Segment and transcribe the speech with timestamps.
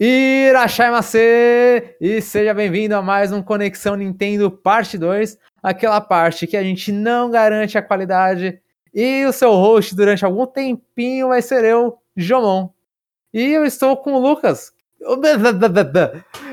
[0.00, 1.96] Irachai Macê!
[2.00, 6.92] E seja bem-vindo a mais um Conexão Nintendo Parte 2, aquela parte que a gente
[6.92, 8.60] não garante a qualidade.
[8.94, 12.68] E o seu host durante algum tempinho vai ser eu, Jomon.
[13.34, 14.72] E eu estou com o Lucas.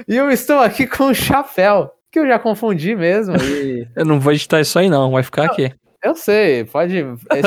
[0.08, 3.36] E eu estou aqui com o Chapéu, que eu já confundi mesmo.
[3.38, 3.88] E...
[3.96, 5.72] Eu não vou editar isso aí não, vai ficar não, aqui.
[6.04, 6.98] Eu sei, pode.
[7.30, 7.44] Aí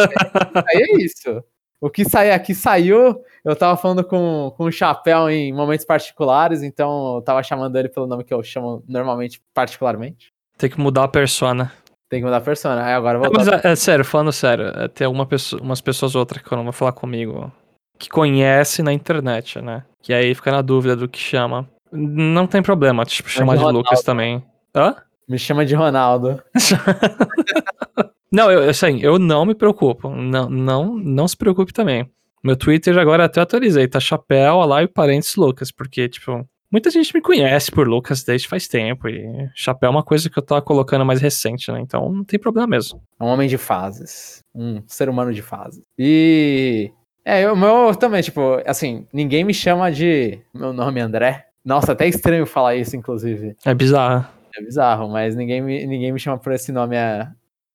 [0.75, 1.43] é isso.
[1.81, 3.23] O que sair aqui saiu.
[3.45, 7.89] Eu tava falando com, com o Chapéu em momentos particulares, então eu tava chamando ele
[7.89, 10.33] pelo nome que eu chamo normalmente, particularmente.
[10.57, 11.73] Tem que mudar a persona.
[12.09, 12.85] Tem que mudar a persona.
[12.85, 13.30] Aí agora eu vou.
[13.30, 16.51] É, mas é, é, sério, falando sério, é, tem alguma pessoa, umas pessoas outras que
[16.51, 17.52] não vão falar comigo
[17.99, 19.85] que conhece na internet, né?
[20.02, 21.69] Que aí fica na dúvida do que chama.
[21.93, 24.45] Não tem problema, tipo, chamar de, de Lucas também.
[24.74, 24.97] Hã?
[25.29, 26.43] Me chama de Ronaldo.
[28.30, 30.10] Não, eu, assim, eu não me preocupo.
[30.10, 32.09] Não, não, não se preocupe também.
[32.42, 37.12] Meu Twitter agora até atualizei, tá chapéu, lá e parentes Lucas, porque, tipo, muita gente
[37.12, 40.60] me conhece por Lucas desde faz tempo, e chapéu é uma coisa que eu tô
[40.62, 41.80] colocando mais recente, né?
[41.80, 43.02] Então não tem problema mesmo.
[43.18, 44.42] É um homem de fases.
[44.54, 45.82] Um ser humano de fases.
[45.98, 46.92] E.
[47.24, 50.38] É, o meu também, tipo, assim, ninguém me chama de.
[50.54, 51.46] Meu nome é André.
[51.65, 53.54] Nossa, até estranho falar isso, inclusive.
[53.65, 54.26] É bizarro.
[54.57, 57.30] É bizarro, mas ninguém me, ninguém me chama por esse nome há,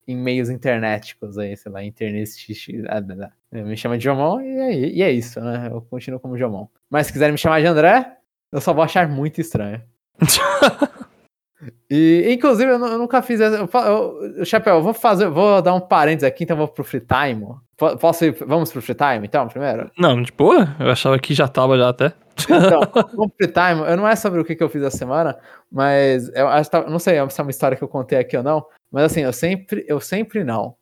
[0.07, 2.29] em meios internéticos aí, sei lá, internet
[2.89, 3.01] ah,
[3.51, 5.69] me chama de Jomon e é, e é isso, né?
[5.71, 6.67] Eu continuo como Jomon.
[6.89, 8.17] Mas se quiserem me chamar de André,
[8.51, 9.81] eu só vou achar muito estranho.
[11.89, 13.57] e, inclusive, eu, eu nunca fiz essa.
[13.57, 17.45] Eu, eu, Chapéu, vou fazer, vou dar um parênteses aqui, então vou pro free time.
[17.99, 19.91] Posso ir, vamos pro free time, então, primeiro?
[19.97, 20.75] Não, de boa.
[20.79, 22.13] Eu achava que já tava já até.
[22.43, 22.81] Então,
[23.13, 23.89] vamos pro free time.
[23.89, 25.37] Eu não é sobre o que, que eu fiz essa semana,
[25.71, 28.43] mas eu acho que, não sei se é uma história que eu contei aqui ou
[28.43, 30.75] não, mas assim, eu sempre, eu sempre não.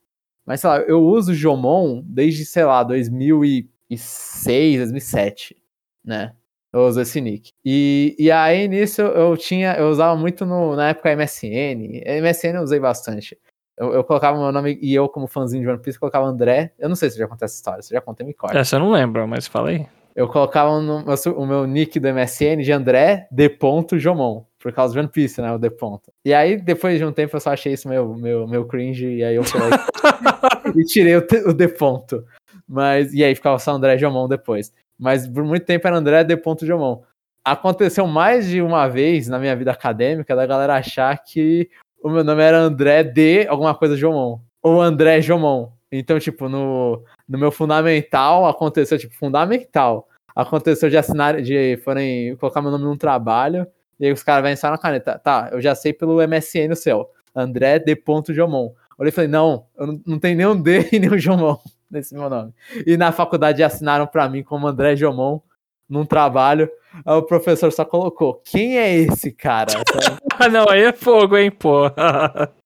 [0.46, 5.56] Mas sei lá, eu uso Jomon desde, sei lá, 2006, 2007,
[6.04, 6.34] né?
[6.74, 7.52] Eu uso esse nick.
[7.66, 12.02] E, e aí nisso eu tinha, eu usava muito no, na época MSN.
[12.22, 13.38] MSN eu usei bastante.
[13.78, 16.72] Eu, eu, colocava meu nome e eu, como fãzinho de One Piece, colocava André.
[16.78, 18.58] Eu não sei se já contei essa história, se já contei, me corta.
[18.58, 19.88] Essa eu não lembro, mas falei.
[20.16, 23.58] Eu colocava no, o meu nick do MSN de André D.
[23.98, 25.52] Jomon por causa de One Piece, né?
[25.52, 26.12] O The Ponto.
[26.24, 29.24] E aí, depois de um tempo, eu só achei isso meu, meu, meu cringe, e
[29.24, 29.72] aí eu falei.
[30.76, 32.24] e tirei o, o The Ponto.
[32.68, 34.72] Mas, e aí ficava só André Jomon depois.
[35.02, 37.02] Mas por muito tempo era André The Ponto Jomon.
[37.44, 41.68] Aconteceu mais de uma vez na minha vida acadêmica da galera achar que
[42.04, 44.40] o meu nome era André de alguma coisa Jomon.
[44.62, 45.72] Ou André Jomon.
[45.92, 50.08] Então, tipo, no, no meu fundamental aconteceu, tipo, fundamental.
[50.36, 53.66] Aconteceu de assinar, de forem colocar meu nome num trabalho
[54.00, 55.18] e aí os caras vão ensaiar na caneta.
[55.18, 57.10] Tá, eu já sei pelo MSN no céu.
[57.36, 58.00] André D.
[58.30, 58.72] Jomon.
[59.00, 61.58] Eu falei, não, eu não, não tem nenhum D e nenhum Jomon
[61.92, 62.54] nesse meu nome.
[62.86, 65.42] E na faculdade assinaram para mim como André Jomon
[65.90, 66.70] num trabalho.
[67.06, 69.74] Aí o professor só colocou: quem é esse cara?
[70.40, 71.92] Ah, não, aí é fogo, hein, pô.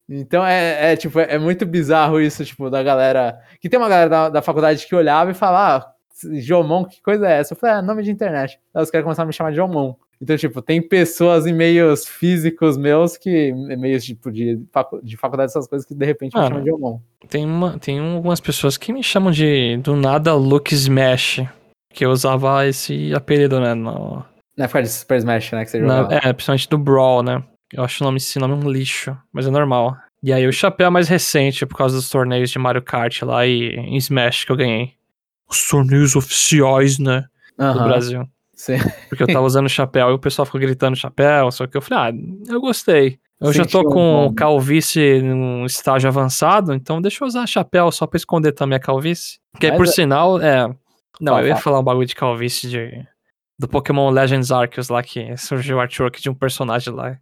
[0.08, 3.42] Então é, é, tipo, é muito bizarro isso, tipo, da galera.
[3.60, 5.94] Que tem uma galera da, da faculdade que olhava e falava, ah,
[6.40, 7.54] Jomon, que coisa é essa?
[7.54, 8.60] Eu falei, é nome de internet.
[8.74, 9.96] Aí os caras começaram a me chamar de Jomon.
[10.22, 13.52] Então, tipo, tem pessoas em meios físicos meus que.
[13.54, 14.60] meios tipo, de,
[15.04, 17.00] de faculdade, essas coisas que de repente me chamam de Omon.
[17.28, 21.42] Tem, uma, tem algumas pessoas que me chamam de do nada Luke Smash.
[21.94, 23.74] Que eu usava esse apelido, né?
[23.74, 24.24] No...
[24.58, 25.66] Na época de Super Smash, né?
[25.66, 26.10] Que você jogava.
[26.10, 27.44] Na, é, principalmente do Brawl, né?
[27.74, 29.98] Eu acho o nome, esse nome um lixo, mas é normal.
[30.24, 33.46] E aí o chapéu é mais recente, por causa dos torneios de Mario Kart lá
[33.46, 34.94] e em Smash que eu ganhei.
[35.48, 37.26] Os torneios oficiais, né?
[37.58, 38.28] Do Brasil.
[38.56, 38.78] Sim.
[39.10, 42.16] Porque eu tava usando chapéu e o pessoal ficou gritando chapéu, só que eu falei,
[42.16, 43.20] ah, eu gostei.
[43.40, 48.18] Eu já tô com calvície num estágio avançado, então deixa eu usar chapéu só pra
[48.18, 49.40] esconder também a calvície.
[49.60, 49.90] Que por é...
[49.90, 50.74] sinal, é.
[51.20, 53.06] Não, eu ia falar um bagulho de calvície de,
[53.60, 57.18] do Pokémon Legends Arceus lá, que surgiu o artwork de um personagem lá.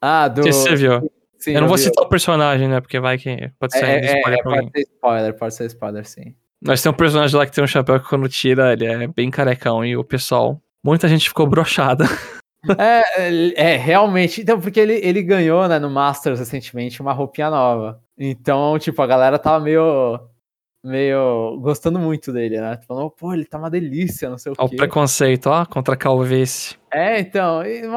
[0.00, 0.42] Ah, do.
[0.42, 1.10] você viu?
[1.38, 1.84] Sim, eu não vou vi.
[1.84, 2.80] citar o personagem, né?
[2.80, 6.06] Porque vai que pode ser é, spoiler é, pra pode ser spoiler, pode ser spoiler,
[6.06, 6.34] sim.
[6.60, 9.30] Nós tem um personagem lá que tem um chapéu que quando tira, ele é bem
[9.30, 12.04] carecão e o pessoal Muita gente ficou brochada.
[12.76, 14.40] É, é, realmente.
[14.40, 18.02] Então, porque ele, ele ganhou, né, no Masters recentemente, uma roupinha nova.
[18.18, 20.18] Então, tipo, a galera tava meio.
[20.84, 21.56] meio.
[21.60, 22.78] gostando muito dele, né?
[22.86, 24.62] Falando, pô, ele tá uma delícia, não sei o quê.
[24.62, 26.76] O preconceito, ó, contra a calvície.
[26.90, 27.62] É, então.
[27.62, 27.94] Eu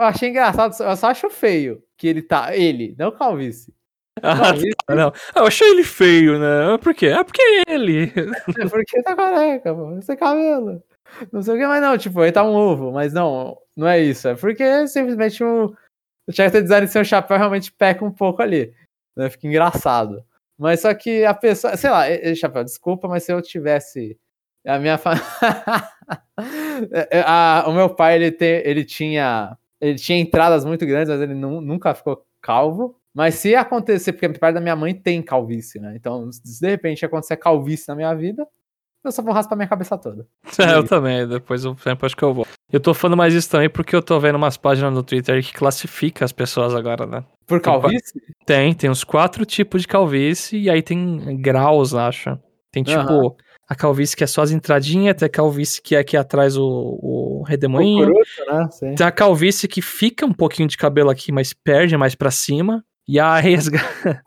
[0.00, 2.56] achei engraçado, eu só acho feio que ele tá.
[2.56, 3.74] Ele, não calvície.
[4.22, 4.72] Ah, calvície.
[4.88, 5.12] não.
[5.34, 6.78] Eu achei ele feio, né?
[6.78, 7.06] Por quê?
[7.06, 8.12] É porque é ele.
[8.56, 10.00] É porque tá careca, pô.
[10.00, 10.80] Sem cabelo.
[11.32, 13.98] Não sei o que, mas não, tipo, ele tá um ovo, mas não, não é
[14.00, 14.28] isso.
[14.28, 15.74] É porque simplesmente o,
[16.26, 18.72] o character design sem o chapéu realmente peca um pouco ali.
[19.16, 19.30] Né?
[19.30, 20.24] Fica engraçado.
[20.58, 22.04] Mas só que a pessoa, sei lá,
[22.34, 24.18] chapéu, desculpa, mas se eu tivesse
[24.66, 25.14] a minha fa...
[26.92, 29.56] É, é, a, o meu pai, ele, te, ele tinha.
[29.80, 32.94] Ele tinha entradas muito grandes, mas ele nu, nunca ficou calvo.
[33.14, 35.94] Mas se acontecer, porque parte da minha mãe tem calvície, né?
[35.96, 38.46] Então, se de repente acontecer calvície na minha vida,
[39.08, 40.26] eu só vou raspar minha cabeça toda.
[40.58, 42.46] É, eu também, depois do tempo acho que eu vou.
[42.72, 45.52] Eu tô falando mais isso também porque eu tô vendo umas páginas no Twitter que
[45.52, 47.24] classifica as pessoas agora, né?
[47.46, 48.20] Por calvície?
[48.44, 52.38] Tem, tem uns quatro tipos de calvície e aí tem graus, acho.
[52.72, 53.34] Tem tipo uhum.
[53.68, 56.98] a calvície que é só as entradinhas, tem a calvície que é aqui atrás o,
[57.00, 58.08] o redemoinho.
[58.08, 58.94] O né?
[58.96, 62.84] Tem a calvície que fica um pouquinho de cabelo aqui, mas perde mais para cima.
[63.08, 63.80] E a resga.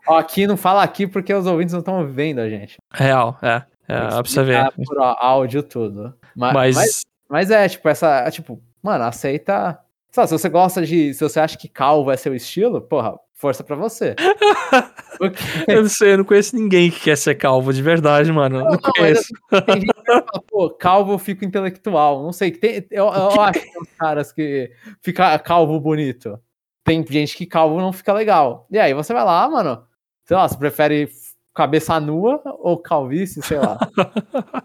[0.08, 2.78] Ó, aqui não fala aqui porque os ouvintes não estão vendo a gente.
[2.92, 3.62] Real, é.
[3.90, 4.72] É, pra você ver.
[4.72, 6.14] Por áudio tudo.
[6.36, 6.76] Mas, mas...
[6.76, 8.30] mas, mas é, tipo, essa.
[8.30, 9.78] Tipo, mano, aceita.
[10.10, 11.12] Se você gosta de.
[11.14, 14.14] Se você acha que calvo é seu estilo, porra, força pra você.
[15.66, 18.58] eu não sei, eu não conheço ninguém que quer ser calvo de verdade, mano.
[18.58, 19.32] Não, não, não conheço.
[19.50, 22.22] Assim, tem gente que fala, pô, calvo eu fico intelectual.
[22.22, 24.70] Não sei, tem, eu, eu acho que tem uns caras que
[25.02, 26.38] fica calvo bonito.
[26.84, 28.66] Tem gente que calvo não fica legal.
[28.70, 29.84] E aí você vai lá, mano.
[30.24, 31.08] Sei lá, você prefere
[31.54, 33.78] cabeça nua ou calvície, sei lá.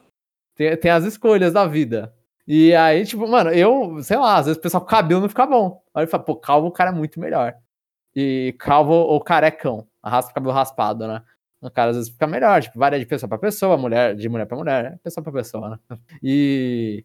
[0.55, 2.13] tem, tem as escolhas da vida.
[2.47, 5.45] E aí, tipo, mano, eu, sei lá, às vezes o pessoal com cabelo não fica
[5.45, 5.81] bom.
[5.93, 7.55] Aí ele fala, pô, calvo o cara é muito melhor.
[8.15, 11.21] E calvo ou carecão, raspa cabelo raspado, né?
[11.61, 14.45] O cara às vezes fica melhor, tipo, varia de pessoa pra pessoa, mulher, de mulher
[14.45, 14.99] pra mulher, né?
[15.03, 15.97] pessoa pra pessoa, né?
[16.21, 17.03] E.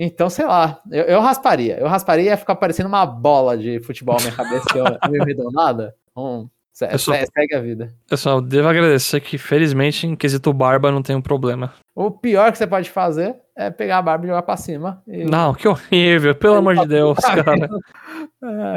[0.00, 1.76] Então, sei lá, eu, eu rasparia.
[1.76, 4.84] Eu rasparia e ia ficar parecendo uma bola de futebol na minha cabeça, que eu
[5.10, 5.94] meio redondada.
[6.16, 6.48] Um,
[6.86, 7.94] eu só, segue a vida.
[8.10, 11.74] Eu só devo agradecer que, felizmente, em quesito barba não tem um problema.
[11.94, 15.02] O pior que você pode fazer é pegar a barba e jogar pra cima.
[15.06, 15.24] E...
[15.24, 17.68] Não, que horrível, pelo amor de Deus, cara.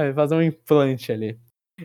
[0.08, 1.38] É, fazer um implante ali.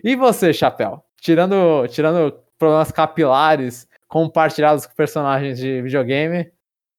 [0.03, 1.03] E você, Chapéu?
[1.21, 6.49] Tirando, tirando problemas capilares compartilhados com personagens de videogame,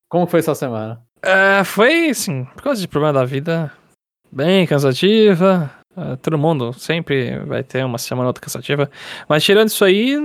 [0.08, 1.02] como foi sua semana?
[1.22, 3.72] É, foi, assim, por causa de problema da vida,
[4.30, 8.88] bem cansativa, Uh, todo mundo sempre vai ter uma semana outra cansativa.
[9.28, 10.16] Mas tirando isso aí,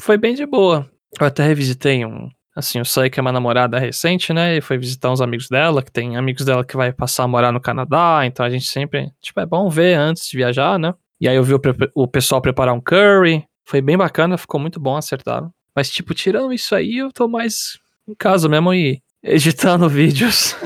[0.00, 0.90] foi bem de boa.
[1.20, 2.30] Eu até revisitei um.
[2.56, 4.56] Assim, eu sei que é uma namorada recente, né?
[4.56, 7.52] E foi visitar uns amigos dela, que tem amigos dela que vai passar a morar
[7.52, 8.22] no Canadá.
[8.24, 9.10] Então a gente sempre.
[9.20, 10.94] Tipo, é bom ver antes de viajar, né?
[11.20, 11.60] E aí eu vi o,
[11.94, 13.44] o pessoal preparar um curry.
[13.66, 15.50] Foi bem bacana, ficou muito bom, acertaram.
[15.76, 17.78] Mas, tipo, tirando isso aí, eu tô mais
[18.08, 20.56] em casa mesmo e editando vídeos.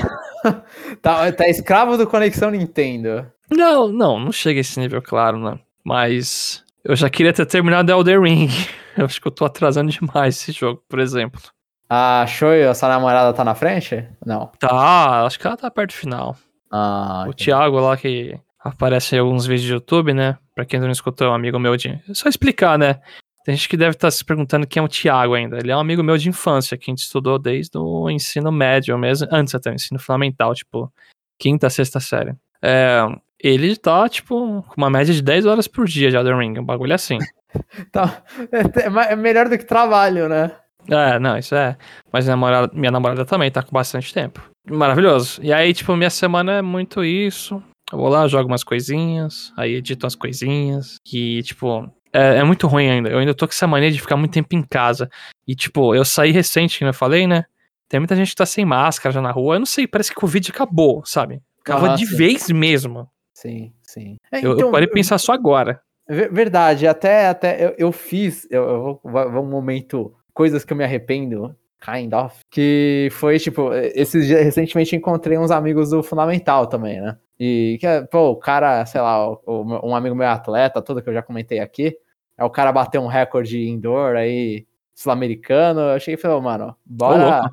[1.01, 3.25] tá, tá escravo do Conexão Nintendo.
[3.49, 5.59] Não, não, não chega a esse nível, claro, né?
[5.83, 8.49] Mas eu já queria ter terminado Elder Ring.
[8.97, 11.39] Eu acho que eu tô atrasando demais esse jogo, por exemplo.
[11.87, 14.07] A Shoyo, essa namorada, tá na frente?
[14.25, 14.51] Não.
[14.57, 16.35] Tá, acho que ela tá perto do final.
[16.71, 20.39] Ah, o Thiago lá que aparece em alguns vídeos do YouTube, né?
[20.55, 21.89] Pra quem não escutou, é um amigo meu de.
[21.89, 22.99] É só explicar, né?
[23.47, 25.57] Tem gente que deve estar tá se perguntando quem é o Thiago ainda.
[25.57, 28.97] Ele é um amigo meu de infância, que a gente estudou desde o ensino médio
[28.97, 30.91] mesmo, antes até o ensino fundamental, tipo,
[31.39, 32.35] quinta, sexta série.
[32.61, 33.03] É,
[33.41, 36.65] ele tá, tipo, com uma média de 10 horas por dia de Elden Ring, um
[36.65, 37.19] bagulho assim.
[37.89, 38.21] tá,
[38.51, 40.51] é, é, melhor do que trabalho, né?
[40.89, 41.77] É, não, isso é.
[42.11, 44.43] Mas minha namorada, minha namorada também tá com bastante tempo.
[44.69, 45.39] Maravilhoso.
[45.41, 47.63] E aí, tipo, minha semana é muito isso.
[47.93, 50.97] Eu vou lá, jogo umas coisinhas, aí edito umas coisinhas.
[51.09, 53.09] E, tipo, é, é, muito ruim ainda.
[53.09, 55.09] Eu ainda tô com essa mania de ficar muito tempo em casa.
[55.47, 57.45] E, tipo, eu saí recente, como eu falei, né?
[57.89, 59.55] Tem muita gente que tá sem máscara já na rua.
[59.55, 61.41] Eu não sei, parece que o Covid acabou, sabe?
[61.61, 63.07] Acaba de vez mesmo.
[63.33, 64.17] Sim, sim.
[64.31, 65.81] É, eu, então, eu parei pensar só agora.
[66.07, 70.83] Verdade, até, até eu, eu fiz, eu, eu vou um momento, coisas que eu me
[70.83, 71.53] arrependo,
[71.83, 77.17] kind of, que foi, tipo, esses dias, recentemente encontrei uns amigos do Fundamental também, né?
[77.39, 81.13] E, que, é, pô, o cara, sei lá, um amigo meu atleta, todo que eu
[81.13, 81.97] já comentei aqui,
[82.37, 84.65] é o cara bateu um recorde indoor aí,
[84.95, 87.49] sul-americano, eu cheguei e falei, mano, bora...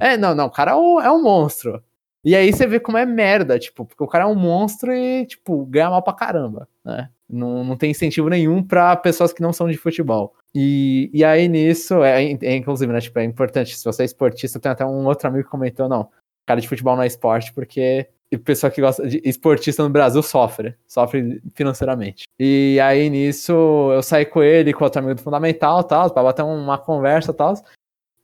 [0.00, 1.82] é, não, não, o cara é um, é um monstro.
[2.24, 5.24] E aí você vê como é merda, tipo, porque o cara é um monstro e,
[5.26, 7.10] tipo, ganha mal pra caramba, né?
[7.28, 10.34] Não, não tem incentivo nenhum para pessoas que não são de futebol.
[10.54, 14.58] E, e aí nisso, é, é, inclusive, né, tipo, é importante, se você é esportista,
[14.58, 16.08] tem até um outro amigo que comentou, não,
[16.46, 20.22] cara de futebol não é esporte, porque o pessoa que gosta de esportista no Brasil
[20.22, 22.24] sofre, sofre financeiramente.
[22.38, 23.52] E aí nisso,
[23.92, 27.54] eu saí com ele, com outro amigo do Fundamental, tal, pra bater uma conversa, tal,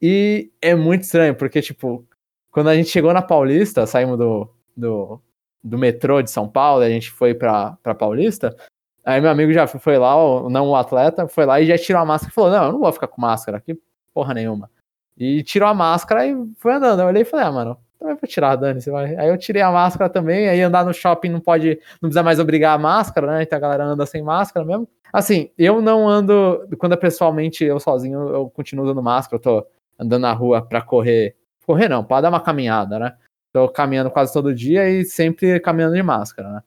[0.01, 2.05] e é muito estranho, porque, tipo,
[2.51, 5.21] quando a gente chegou na Paulista, saímos do, do,
[5.63, 8.55] do metrô de São Paulo, a gente foi pra, pra Paulista,
[9.03, 10.13] aí meu amigo já foi lá,
[10.49, 12.79] não o atleta, foi lá e já tirou a máscara e falou, não, eu não
[12.79, 13.79] vou ficar com máscara aqui,
[14.13, 14.69] porra nenhuma.
[15.17, 17.01] E tirou a máscara e foi andando.
[17.01, 19.15] Eu olhei e falei, ah, mano, também vou tirar, Dani, você vai.
[19.15, 22.39] Aí eu tirei a máscara também, aí andar no shopping não pode, não precisa mais
[22.39, 23.43] obrigar a máscara, né?
[23.43, 24.87] Então a galera anda sem máscara mesmo.
[25.11, 29.67] Assim, eu não ando, quando é pessoalmente eu sozinho, eu continuo usando máscara, eu tô
[29.97, 31.35] andando na rua pra correr
[31.65, 33.13] Correr não, para dar uma caminhada, né?
[33.51, 36.63] tô caminhando quase todo dia e sempre caminhando de máscara, né?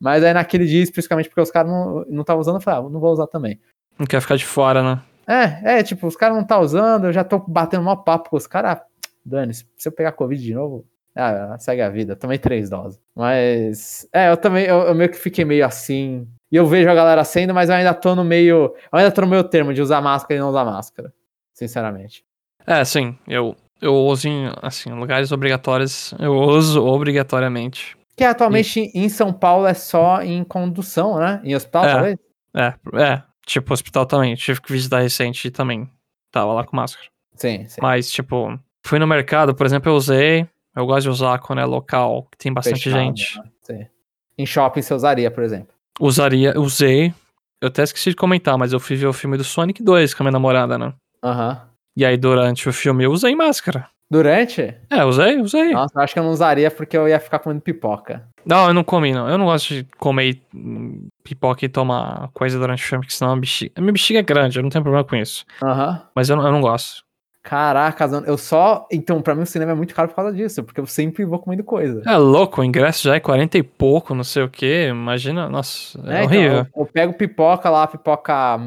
[0.00, 2.98] Mas aí naquele dia, especificamente porque os caras não estavam usando, eu falei, ah, não
[2.98, 3.60] vou usar também.
[3.96, 5.00] Não quer ficar de fora, né?
[5.24, 8.36] É, é, tipo, os caras não tá usando, eu já tô batendo maior papo com
[8.36, 8.80] os caras.
[9.24, 12.16] Dane, se eu pegar Covid de novo, ah, segue a vida.
[12.16, 12.98] Tomei três doses.
[13.14, 16.26] Mas, é, eu também, eu, eu, meio que fiquei meio assim.
[16.50, 18.74] E eu vejo a galera sendo, mas eu ainda tô no meio.
[18.92, 21.12] Eu ainda tô no meio termo de usar máscara e não usar máscara.
[21.52, 22.24] Sinceramente.
[22.66, 23.16] É, sim.
[23.28, 26.14] Eu, eu uso em, assim, lugares obrigatórios.
[26.18, 27.96] Eu uso obrigatoriamente.
[28.16, 28.98] Que atualmente e...
[28.98, 31.40] em São Paulo é só em condução, né?
[31.44, 32.18] Em hospital, é, talvez?
[32.56, 33.22] É, é.
[33.44, 34.34] Tipo, hospital também.
[34.34, 35.90] Tive que visitar recente também.
[36.30, 37.06] Tava lá com máscara.
[37.34, 37.80] Sim, sim.
[37.82, 40.46] Mas, tipo, fui no mercado, por exemplo, eu usei.
[40.74, 43.38] Eu gosto de usar quando é local, que tem bastante Fechado, gente.
[43.68, 43.88] Né?
[44.38, 45.68] Em shopping você usaria, por exemplo?
[46.00, 47.12] Usaria, usei.
[47.60, 50.22] Eu até esqueci de comentar, mas eu fui ver o filme do Sonic 2 com
[50.22, 50.94] a minha namorada, né?
[51.22, 51.50] Aham.
[51.50, 51.72] Uhum.
[51.94, 53.86] E aí, durante o filme, eu usei máscara.
[54.10, 54.74] Durante?
[54.90, 55.72] É, usei, usei.
[55.72, 58.26] Nossa, eu acho que eu não usaria porque eu ia ficar comendo pipoca.
[58.44, 59.28] Não, eu não comi, não.
[59.28, 60.40] Eu não gosto de comer
[61.22, 63.72] pipoca e tomar coisa durante o filme, porque senão a bexiga.
[63.76, 65.44] A minha bexiga é grande, eu não tenho problema com isso.
[65.62, 65.90] Aham.
[65.90, 65.98] Uhum.
[66.14, 67.04] Mas eu não, eu não gosto.
[67.42, 68.86] Caraca, eu só.
[68.90, 71.40] Então, pra mim o cinema é muito caro por causa disso, porque eu sempre vou
[71.40, 72.00] comendo coisa.
[72.06, 74.86] É louco, o ingresso já é 40 e pouco, não sei o que.
[74.88, 76.60] Imagina, nossa, é, é horrível.
[76.60, 78.60] Então, eu, eu, pego pipoca lá, pipoca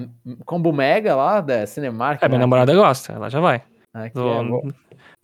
[0.45, 2.21] combo mega lá da Cinemark.
[2.21, 2.29] É, né?
[2.29, 3.63] minha namorada gosta, ela já vai.
[3.93, 4.73] Aqui, Do...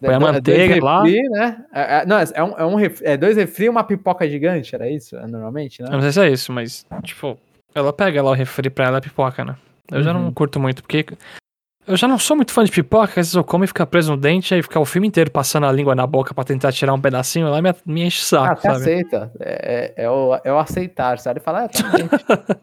[0.01, 1.03] é, Põe a manteiga refri, lá.
[1.03, 1.65] Né?
[1.73, 4.73] É, é, não, é, um, é, um refri, é dois refri e uma pipoca gigante,
[4.73, 5.17] era isso?
[5.17, 5.89] É, normalmente, né?
[5.89, 7.37] Eu não sei se é isso, mas, tipo,
[7.75, 9.57] ela pega lá o refri pra ela a pipoca, né?
[9.91, 10.03] Eu uhum.
[10.03, 10.31] já não uhum.
[10.31, 11.05] curto muito, porque
[11.91, 14.11] eu já não sou muito fã de pipoca, às vezes eu como e fica preso
[14.11, 16.93] no dente, aí ficar o filme inteiro passando a língua na boca pra tentar tirar
[16.93, 18.75] um pedacinho, lá me, me enche o saco, ah, sabe?
[18.75, 19.31] aceita.
[19.39, 21.39] É, é, é, o, é o aceitar, sabe?
[21.39, 22.57] Falar, ah, tá,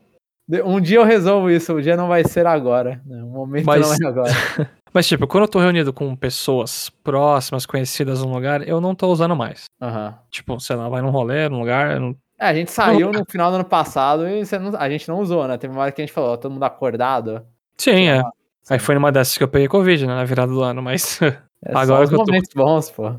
[0.64, 3.02] um dia eu resolvo isso, o dia não vai ser agora.
[3.04, 3.22] Né?
[3.22, 3.98] O momento Mas...
[3.98, 4.32] não é agora.
[4.92, 9.08] Mas, tipo, quando eu tô reunido com pessoas próximas, conhecidas num lugar, eu não tô
[9.08, 9.64] usando mais.
[9.82, 10.14] Uhum.
[10.30, 12.00] Tipo, sei lá, vai num rolê, num lugar.
[12.00, 12.16] Não...
[12.40, 15.46] É, a gente saiu no final do ano passado e não, a gente não usou,
[15.46, 15.58] né?
[15.58, 17.44] Teve uma hora que a gente falou, todo mundo acordado.
[17.76, 18.22] Sim, é.
[18.70, 20.14] Aí foi numa dessas que eu peguei Covid, né?
[20.14, 21.18] Na virada do ano, mas.
[21.60, 22.32] É agora que eu tô.
[22.54, 23.18] bons, pô.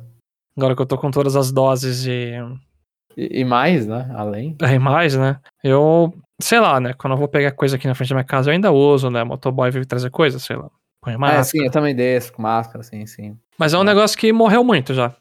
[0.56, 2.32] Agora que eu tô com todas as doses de.
[3.18, 4.10] E, e mais, né?
[4.16, 4.56] Além.
[4.64, 5.42] É, e mais, né?
[5.62, 6.14] Eu.
[6.42, 6.94] Sei lá, né?
[6.94, 9.26] Quando eu vou pegar coisa aqui na frente da minha casa, eu ainda uso, né?
[9.26, 10.70] Motoboy vir trazer coisa, sei lá.
[11.02, 11.42] Põe máscara.
[11.42, 13.38] É, sim, eu também desço com máscara, sim, sim.
[13.58, 15.14] Mas é um negócio que morreu muito já.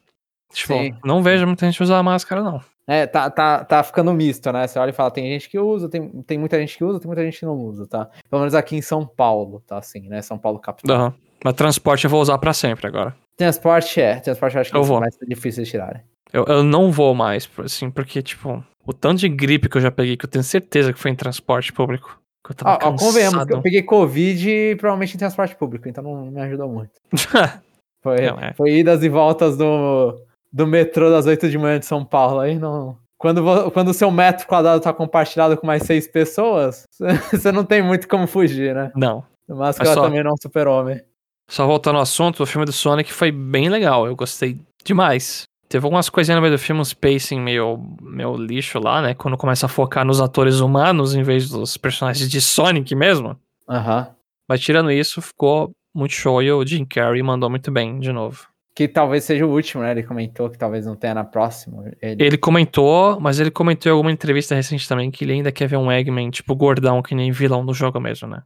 [0.52, 0.94] Tipo, sim.
[1.04, 2.60] não vejo muita gente usar máscara, não.
[2.88, 4.66] É, tá, tá, tá ficando misto, né?
[4.66, 7.06] Você olha e fala, tem gente que usa, tem, tem muita gente que usa, tem
[7.06, 8.08] muita gente que não usa, tá?
[8.30, 10.22] Pelo menos aqui em São Paulo, tá assim, né?
[10.22, 11.08] São Paulo capital.
[11.08, 11.12] Uhum.
[11.44, 13.14] Mas transporte eu vou usar pra sempre agora.
[13.36, 15.00] Transporte é, transporte eu acho que eu vou.
[15.00, 16.02] mais difícil de tirar.
[16.32, 19.90] Eu, eu não vou mais, assim, porque, tipo, o tanto de gripe que eu já
[19.90, 22.18] peguei, que eu tenho certeza que foi em transporte público.
[22.42, 26.30] Que eu tava ah, convenhamos que eu peguei Covid provavelmente em transporte público, então não
[26.30, 26.92] me ajudou muito.
[28.02, 28.54] foi, não, é.
[28.54, 30.18] foi idas e voltas do,
[30.52, 32.96] do metrô das 8 de manhã de São Paulo, aí não...
[33.18, 36.84] Quando, quando o seu metro quadrado tá compartilhado com mais seis pessoas,
[37.32, 38.92] você não tem muito como fugir, né?
[38.94, 39.24] Não.
[39.48, 41.02] Mas que ela só, também não é um super-homem.
[41.50, 44.06] Só voltando ao assunto, o filme do Sonic foi bem legal.
[44.06, 45.44] Eu gostei demais.
[45.68, 49.14] Teve algumas coisinhas no meio do filme, uns pacing meio, meio lixo lá, né?
[49.14, 53.36] Quando começa a focar nos atores humanos em vez dos personagens de Sonic mesmo.
[53.68, 53.98] Aham.
[53.98, 54.14] Uhum.
[54.48, 58.46] Mas tirando isso, ficou muito show e o Jim Carrey mandou muito bem de novo.
[58.78, 59.90] Que talvez seja o último, né?
[59.90, 61.90] Ele comentou que talvez não tenha na próxima.
[62.00, 62.24] Ele...
[62.24, 65.76] ele comentou, mas ele comentou em alguma entrevista recente também que ele ainda quer ver
[65.76, 68.40] um Eggman, tipo, gordão, que nem vilão do jogo mesmo, né?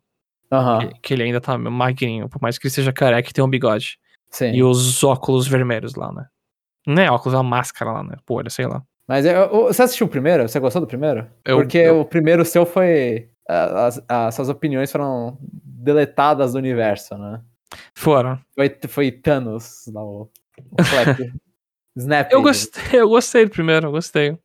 [0.51, 0.79] Uhum.
[0.79, 3.51] Que, que, ele ainda tá magrinho, por mais que ele seja careca e tenha um
[3.51, 3.99] bigode.
[4.31, 4.53] Sim.
[4.55, 6.25] E os óculos vermelhos lá, né?
[6.87, 8.17] Não é óculos, é uma máscara lá, né?
[8.25, 8.83] Pô, sei lá.
[9.07, 10.49] Mas eu, você assistiu o primeiro?
[10.49, 11.27] Você gostou do primeiro?
[11.45, 12.01] Eu, Porque eu...
[12.01, 13.29] o primeiro seu foi.
[13.47, 17.43] As, as suas opiniões foram deletadas do universo, né?
[17.95, 18.39] Foram.
[18.55, 20.77] Foi, foi Thanos lá, o, o
[21.97, 22.33] Snap.
[22.33, 24.39] eu gostei, eu gostei do primeiro, eu gostei.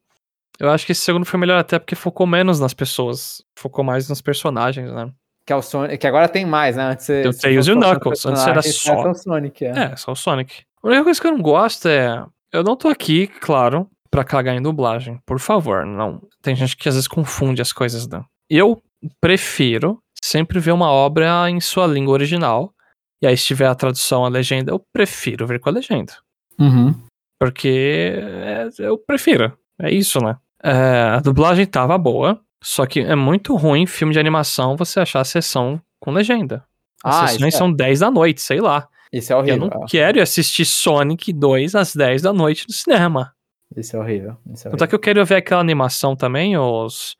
[0.60, 4.10] Eu acho que esse segundo foi melhor até porque focou menos nas pessoas, focou mais
[4.10, 5.12] nos personagens, né?
[5.46, 6.84] Que, é o Sonic, que agora tem mais, né?
[6.84, 8.94] Antes tem o Tails e o Knuckles, antes era só...
[8.94, 9.70] É o Sonic, é.
[9.70, 10.64] É, só o Sonic.
[10.84, 12.26] A única coisa que eu não gosto é...
[12.52, 16.22] Eu não tô aqui, claro, pra cagar em dublagem, por favor, não.
[16.42, 18.24] Tem gente que às vezes confunde as coisas, né?
[18.50, 18.82] Eu
[19.22, 22.74] prefiro sempre ver uma obra em sua língua original,
[23.22, 26.14] e aí, se tiver a tradução, a legenda, eu prefiro ver com a legenda.
[26.60, 26.94] Uhum.
[27.40, 29.58] Porque é, eu prefiro.
[29.80, 30.38] É isso, né?
[30.64, 35.22] É, a dublagem tava boa, só que é muito ruim filme de animação você achar
[35.22, 36.64] a sessão com legenda.
[37.04, 37.58] As ah, sessões é.
[37.58, 38.88] são 10 da noite, sei lá.
[39.14, 39.66] Isso é horrível.
[39.66, 43.34] Eu não quero assistir Sonic 2 às 10 da noite no cinema.
[43.76, 44.38] Isso é horrível.
[44.52, 47.16] Isso é Tanto que eu quero ver aquela animação também, os,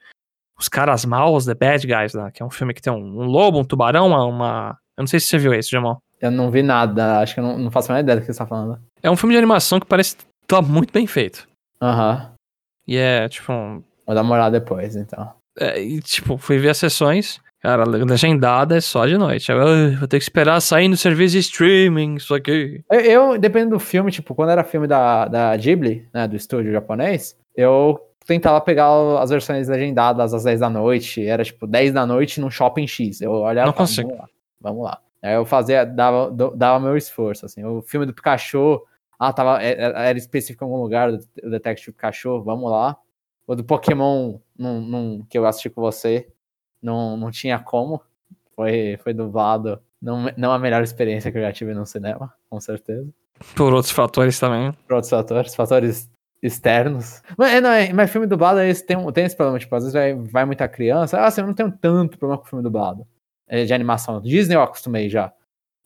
[0.60, 2.32] os caras maus, The Bad Guys, né?
[2.34, 5.20] Que é um filme que tem um, um lobo, um tubarão, uma, eu não sei
[5.20, 6.02] se você viu esse, Jamal.
[6.20, 8.34] Eu não vi nada, acho que eu não, não faço a menor ideia do que
[8.34, 8.80] você tá falando.
[9.04, 11.48] É um filme de animação que parece tá muito bem feito.
[11.82, 12.32] Aham.
[12.88, 13.52] E é, tipo,
[14.06, 15.32] Vou dar uma olhada depois, então.
[15.60, 17.40] é, e, tipo, fui ver as sessões.
[17.62, 19.52] Cara, legendada é só de noite.
[19.52, 22.82] Eu, "Ai, vou ter que esperar sair no serviço de streaming, isso aqui.
[22.90, 26.72] Eu, eu, dependendo do filme, tipo, quando era filme da, da Ghibli, né, do estúdio
[26.72, 28.88] japonês, eu tentava pegar
[29.20, 33.22] as versões legendadas às 10 da noite, era tipo 10 da noite num shopping X.
[33.22, 34.16] Eu olhava Não consigo.
[34.16, 34.26] lá,
[34.68, 35.00] vamos lá.
[35.22, 37.64] Aí eu fazia, dava, dava meu esforço, assim.
[37.64, 38.82] O filme do Pikachu,
[39.20, 42.96] ah, tava, é- é- era específico em algum lugar, o Detective Pikachu, vamos lá.
[43.48, 46.28] O do Pokémon, num, num- que eu assisti com você,
[46.82, 48.02] não, não tinha como.
[48.56, 49.80] Foi, foi dublado.
[50.02, 53.08] Não, não a melhor experiência que eu já tive no cinema, com certeza
[53.56, 54.72] Por outros fatores também.
[54.88, 56.10] por outros fatores, fatores
[56.42, 57.22] externos.
[57.38, 59.94] Mas, é, não, é, mas filme dublado esse, tem, tem esse problema, tipo, às vezes
[59.94, 61.18] vai, vai muita criança.
[61.20, 63.08] Ah, assim, eu não tenho tanto problema com filme dublado.
[63.48, 64.22] É, de animação.
[64.22, 65.32] Disney eu acostumei já.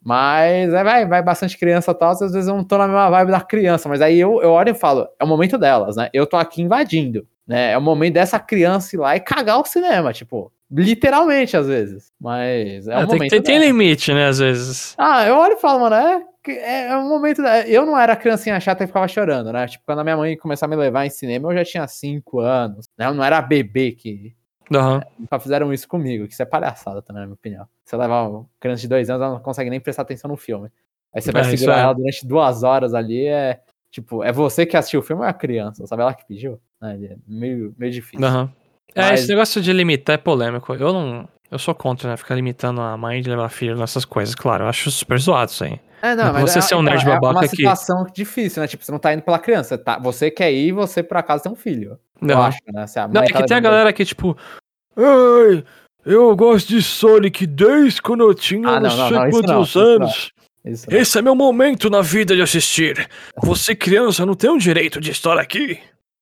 [0.03, 3.10] Mas é, vai, vai bastante criança e tal, às vezes eu não tô na mesma
[3.12, 6.10] vibe da criança, mas aí eu, eu olho e falo, é o momento delas, né?
[6.12, 7.72] Eu tô aqui invadindo, né?
[7.74, 12.12] É o momento dessa criança ir lá e cagar o cinema, tipo, literalmente às vezes.
[12.20, 14.96] Mas é, É, o tem, momento tem, tem limite, né, às vezes.
[14.98, 17.44] Ah, eu olho e falo, mano, é, é, é um momento.
[17.44, 19.68] da- Eu não era criancinha chata e ficava chorando, né?
[19.68, 22.39] Tipo, quando a minha mãe começou a me levar em cinema, eu já tinha 5
[22.39, 23.06] anos, né?
[23.06, 24.34] Eu não era bebê que.
[24.74, 25.01] Aham.
[25.20, 27.68] Nunca fizeram isso comigo, que isso é palhaçada também, na minha opinião.
[27.84, 30.70] Você levar uma criança de 2 anos, ela não consegue nem prestar atenção no filme.
[31.13, 31.82] Aí você vai É, segurar é.
[31.82, 33.60] ela durante duas horas ali, é.
[33.92, 35.86] Tipo, é você que assistiu o filme ou é a criança?
[35.86, 36.58] Sabe ela que pediu?
[36.82, 36.98] Né?
[37.12, 38.25] É meio, meio difícil.
[38.96, 40.74] É, Mas- esse negócio de limitar é polêmico.
[40.74, 41.28] Eu não.
[41.50, 42.16] Eu sou contra, né?
[42.16, 44.34] Ficar limitando a mãe de levar filho nessas coisas.
[44.34, 45.78] Claro, eu acho super zoado isso aí.
[46.01, 48.68] É, Não é pra você ser um nerd é babaca uma que- situação difícil, né?
[48.68, 50.00] Tipo, você não tá indo pela criança, tá?
[50.00, 52.00] Você quer ir e você, por acaso, tem um filho.
[52.22, 52.42] Eu Não.
[52.42, 52.86] acho, né?
[53.12, 54.38] Não, é tá que tem a galera que, tipo.
[54.95, 55.63] Ai,
[56.05, 59.75] eu gosto de Sonic desde quando eu tinha Ah, não, não, não, sei não, quantos
[59.75, 60.31] anos.
[60.63, 63.10] Esse é meu momento na vida de assistir.
[63.41, 65.79] Você, criança, não tem o direito de estar aqui.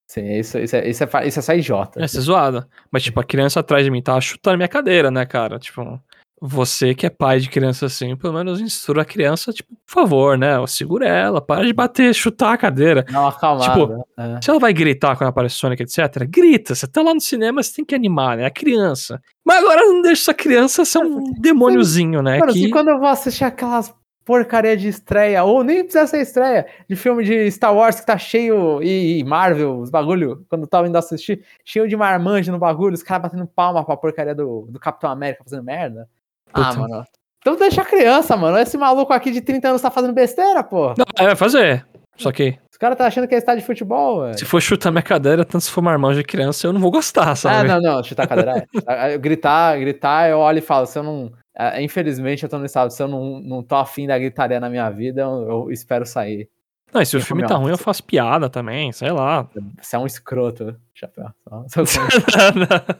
[0.08, 2.02] Sim, isso, isso, é, isso, é, isso é só idiota.
[2.02, 2.68] Essa é zoada.
[2.90, 5.60] Mas, tipo, a criança atrás de mim tava chutando minha cadeira, né, cara?
[5.60, 6.02] Tipo,
[6.42, 10.38] você que é pai de criança assim, pelo menos instrua a criança, tipo, por favor,
[10.38, 10.56] né?
[10.68, 13.04] Segura ela, para de bater, chutar a cadeira.
[13.04, 13.32] Dá uma.
[13.32, 14.42] Tipo, é.
[14.42, 16.76] Se ela vai gritar quando aparece Sonic, etc., grita.
[16.76, 18.46] Você tá lá no cinema, você tem que animar, né?
[18.46, 19.22] A criança.
[19.44, 22.40] Mas agora não deixa essa criança ser um demôniozinho, né?
[22.40, 22.60] Mano, que...
[22.60, 23.94] se quando eu vou assistir aquelas
[24.30, 28.16] porcaria de estreia, ou nem precisa ser estreia, de filme de Star Wars que tá
[28.16, 32.60] cheio, e, e Marvel, os bagulho, quando eu tava indo assistir, cheio de marmanjo no
[32.60, 36.08] bagulho, os caras batendo palma pra porcaria do, do Capitão América fazendo merda.
[36.54, 36.80] Ah, Puta.
[36.80, 37.04] mano.
[37.42, 38.58] Então deixa a criança, mano.
[38.58, 40.94] Esse maluco aqui de 30 anos tá fazendo besteira, pô.
[40.98, 41.86] Não, é, vai fazer.
[42.18, 44.38] Só que, Os caras tá achando que é estádio de futebol, velho.
[44.38, 47.30] se for chutar minha cadeira, tanto se for marmanjo de criança, eu não vou gostar,
[47.32, 47.70] Ah, sabe?
[47.70, 48.58] não, não, chutar a cadeira.
[48.58, 48.66] é.
[48.86, 51.32] Ah, gritar, gritar, eu olho e falo, se eu não.
[51.58, 54.70] ah, Infelizmente, eu tô no estado, se eu não, não tô afim da gritaria na
[54.70, 56.50] minha vida, eu, eu espero sair.
[56.94, 59.48] Não, e se o filme tá ruim, eu faço piada também, sei lá.
[59.82, 61.30] Você é um escroto, chapéu.
[61.68, 61.84] Só-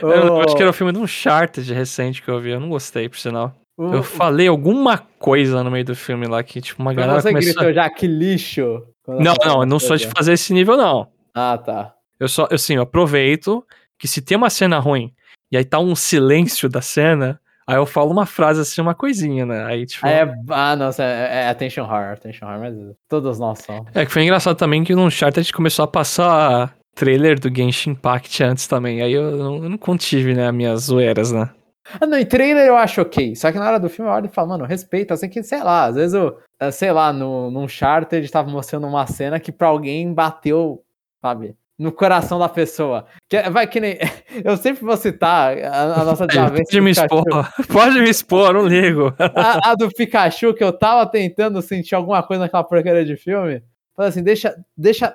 [0.00, 3.08] eu acho que era o filme de Uncharted recente que eu vi, eu não gostei,
[3.08, 3.54] por sinal.
[3.76, 7.28] O- Eu falei alguma coisa no meio do filme lá que, tipo, uma galera você
[7.28, 7.54] começou...
[7.54, 8.82] gritou já, que lixo.
[9.06, 11.08] Não, não, eu não sou de fazer esse nível, não.
[11.34, 11.94] Ah, tá.
[12.18, 13.64] Eu só, assim, eu aproveito
[13.98, 15.12] que se tem uma cena ruim
[15.52, 19.44] e aí tá um silêncio da cena, aí eu falo uma frase assim, uma coisinha,
[19.44, 19.64] né?
[19.64, 20.06] Aí, tipo.
[20.06, 22.74] Ah, É, é, ah nossa, é, é attention horror, attention horror, mas
[23.08, 23.90] todos nós somos.
[23.90, 28.66] que foi engraçado também que no Uncharted começou a passar trailer do Genshin Impact antes
[28.66, 29.02] também.
[29.02, 31.50] Aí eu não, eu não contive, né, as minhas zoeiras, né?
[32.00, 33.36] Ah, não, em trailer eu acho ok.
[33.36, 35.14] Só que na hora do filme eu olho e falo, mano, respeita.
[35.14, 38.50] Assim que, sei lá, às vezes eu, eh, sei lá, no, num charter eles tava
[38.50, 40.82] mostrando uma cena que pra alguém bateu,
[41.22, 41.54] sabe?
[41.78, 43.06] No coração da pessoa.
[43.28, 43.98] Que, é- vai que nem.
[44.44, 46.64] Eu sempre vou citar a, a nossa desavença.
[46.64, 47.14] Pode me Pikachu.
[47.18, 49.14] expor, pode me expor, não ligo.
[49.18, 53.62] A, a do Pikachu, que eu tava tentando sentir alguma coisa naquela porcaria de filme.
[53.94, 55.14] Falei assim, deixa, deixa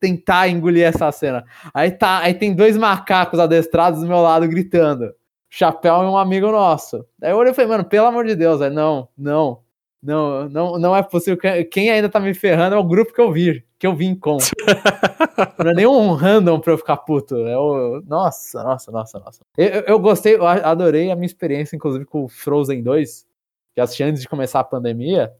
[0.00, 1.44] tentar engolir essa cena.
[1.72, 5.12] Aí tá, aí tem dois macacos adestrados do meu lado gritando.
[5.48, 7.04] Chapéu e um amigo nosso.
[7.22, 9.60] Aí eu olhei e falei, mano, pelo amor de Deus, aí, não, não,
[10.02, 11.38] não, não, não é possível.
[11.70, 14.36] Quem ainda tá me ferrando é o grupo que eu vi, que eu vim com.
[15.62, 17.36] Não é nenhum random pra eu ficar puto.
[17.46, 18.02] É o...
[18.06, 19.40] Nossa, nossa, nossa, nossa.
[19.56, 23.26] Eu, eu- eu gostei, eu adorei a minha experiência, inclusive, com o Frozen 2,
[23.74, 25.32] que assisti antes de começar a pandemia,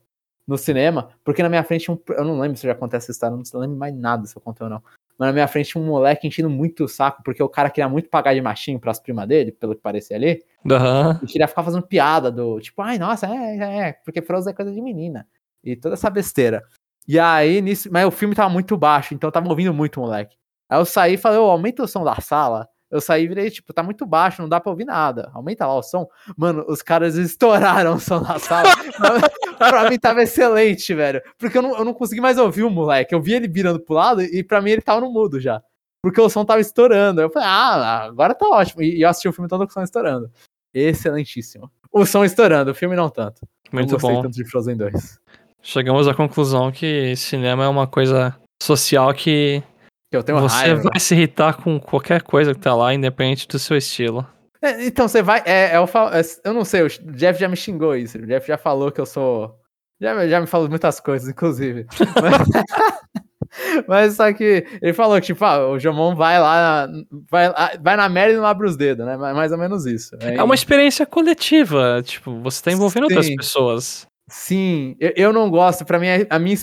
[0.47, 1.99] no cinema, porque na minha frente um.
[2.09, 4.63] Eu não lembro se já acontece essa história, não lembro mais nada se eu contei
[4.65, 4.81] ou não.
[5.19, 8.07] Mas na minha frente um moleque enchendo muito o saco, porque o cara queria muito
[8.07, 10.41] pagar de machinho pras primas dele, pelo que parecia ali.
[10.71, 11.19] Aham.
[11.21, 14.55] E queria ficar fazendo piada do tipo, ai, nossa, é, é, é, porque Frozen é
[14.55, 15.27] coisa de menina.
[15.63, 16.63] E toda essa besteira.
[17.07, 20.35] E aí, nisso, mas o filme tava muito baixo, então eu tava ouvindo muito, moleque.
[20.69, 22.67] Aí eu saí e falei, ô, aumenta o som da sala.
[22.89, 25.29] Eu saí e virei, tipo, tá muito baixo, não dá pra ouvir nada.
[25.33, 26.07] Aumenta lá o som.
[26.37, 28.69] Mano, os caras estouraram o som da sala.
[29.57, 31.21] pra mim tava excelente, velho.
[31.37, 33.13] Porque eu não, eu não consegui mais ouvir o moleque.
[33.13, 35.61] Eu vi ele virando pro lado e pra mim ele tava no mudo já.
[36.01, 37.19] Porque o som tava estourando.
[37.19, 38.81] Eu falei, ah, agora tá ótimo.
[38.81, 40.31] E, eu assisti o filme todo com o som estourando.
[40.73, 41.69] Excelentíssimo.
[41.91, 43.47] O som estourando, o filme não tanto.
[43.71, 44.21] Muito não bom.
[44.21, 45.19] tanto de Frozen 2.
[45.67, 49.61] Chegamos à conclusão que cinema é uma coisa social que,
[50.09, 50.83] que você raiva.
[50.83, 54.25] vai se irritar com qualquer coisa que tá lá, independente do seu estilo.
[54.61, 55.43] É, então você vai.
[55.45, 58.17] É, é, eu, é, eu não sei, o Jeff já me xingou isso.
[58.17, 59.59] O Jeff já falou que eu sou.
[59.99, 61.85] Já, já me falou muitas coisas, inclusive.
[62.21, 66.87] Mas, mas só que ele falou que, tipo, ah, o Jomon vai lá,
[67.29, 67.51] vai,
[67.81, 69.17] vai na merda e não abre os dedos, né?
[69.17, 70.15] Mais ou menos isso.
[70.21, 70.37] Aí...
[70.37, 73.15] É uma experiência coletiva, tipo, você tá envolvendo Sim.
[73.15, 74.07] outras pessoas.
[74.29, 76.57] Sim, eu, eu não gosto, pra mim, a minha,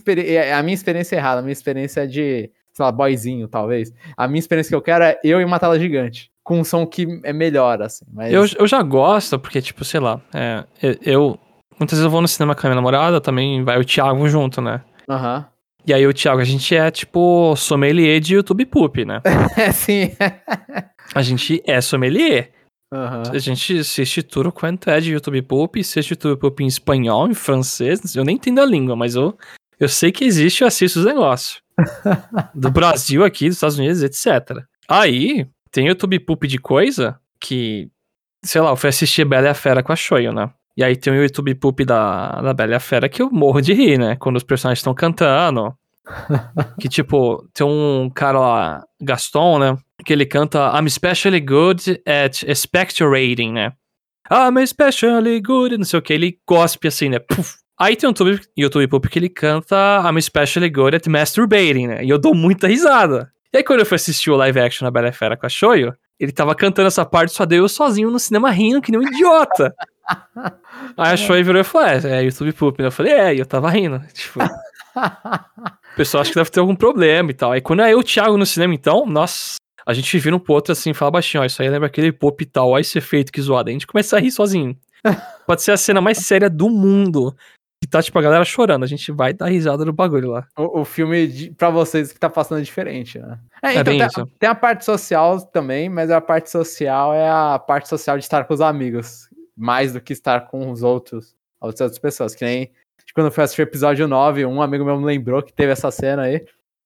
[0.57, 3.93] a minha experiência é errada, a minha experiência é de, sei lá, boyzinho, talvez.
[4.17, 6.87] A minha experiência que eu quero é eu e uma tela gigante com um som
[6.87, 8.05] que é melhor, assim.
[8.13, 8.33] Mas...
[8.33, 10.65] Eu, eu já gosto, porque, tipo, sei lá, é,
[11.03, 11.39] eu.
[11.81, 14.61] Muitas vezes eu vou no cinema com a minha namorada, também vai o Thiago junto,
[14.61, 14.83] né?
[15.09, 15.39] Aham.
[15.39, 15.55] Uhum.
[15.87, 19.21] E aí o Thiago, a gente é, tipo, sommelier de YouTube Poop, né?
[19.57, 20.13] É, sim.
[21.15, 22.53] a gente é sommelier.
[22.95, 23.35] Uhum.
[23.35, 27.35] A gente assiste tudo quanto é de YouTube Poop, assiste YouTube Poop em espanhol, em
[27.35, 29.37] francês, eu nem entendo a língua, mas eu,
[29.81, 31.61] eu sei que existe e assisto os negócios.
[32.55, 34.63] do Brasil aqui, dos Estados Unidos, etc.
[34.89, 37.91] Aí, tem YouTube Poop de coisa que,
[38.45, 40.49] sei lá, eu fui assistir Bela e a Fera com a Shoyo, né?
[40.77, 43.61] E aí tem o YouTube Poop da, da Bela e a Fera que eu morro
[43.61, 44.15] de rir, né?
[44.17, 45.75] Quando os personagens estão cantando.
[46.79, 49.77] que tipo, tem um cara lá, Gaston, né?
[50.05, 53.73] Que ele canta I'm especially good at expectorating, né?
[54.31, 56.13] I'm especially good, não sei o que.
[56.13, 57.19] Ele cospe assim, né?
[57.19, 57.57] Puf.
[57.79, 62.05] Aí tem um YouTube, YouTube Poop que ele canta I'm especially good at masturbating, né?
[62.05, 63.33] E eu dou muita risada.
[63.53, 65.95] E aí, quando eu fui assistir o live action na Bela Fera com a Shoyo,
[66.19, 69.05] ele tava cantando essa parte, só deu eu sozinho no cinema rindo, que nem um
[69.05, 69.75] idiota.
[70.97, 72.83] aí a Shoyo virou e falou: É, é YouTube Poop.
[72.83, 74.01] Eu falei: É, e eu tava rindo.
[74.13, 74.41] Tipo.
[74.95, 77.53] o pessoal acha que deve ter algum problema e tal.
[77.53, 80.39] Aí quando é eu e o Thiago no cinema, então, nossa, a gente vira um
[80.39, 82.99] pro outro assim, fala baixinho, ó, isso aí lembra aquele pop e tal, olha esse
[82.99, 83.69] efeito que zoado.
[83.69, 84.77] A gente começa a rir sozinho.
[85.47, 87.35] Pode ser a cena mais séria do mundo
[87.85, 88.83] que tá, tipo, a galera chorando.
[88.83, 90.47] A gente vai dar risada no bagulho lá.
[90.57, 93.39] O, o filme, de, pra vocês, que tá passando é diferente, né?
[93.63, 97.59] É, é então, tem, tem, a parte social também, mas a parte social é a
[97.59, 99.29] parte social de estar com os amigos.
[99.57, 102.35] Mais do que estar com os outros, as outras pessoas.
[102.35, 105.43] Que nem tipo, quando eu fui assistir o episódio 9, um amigo meu me lembrou
[105.43, 106.41] que teve essa cena aí.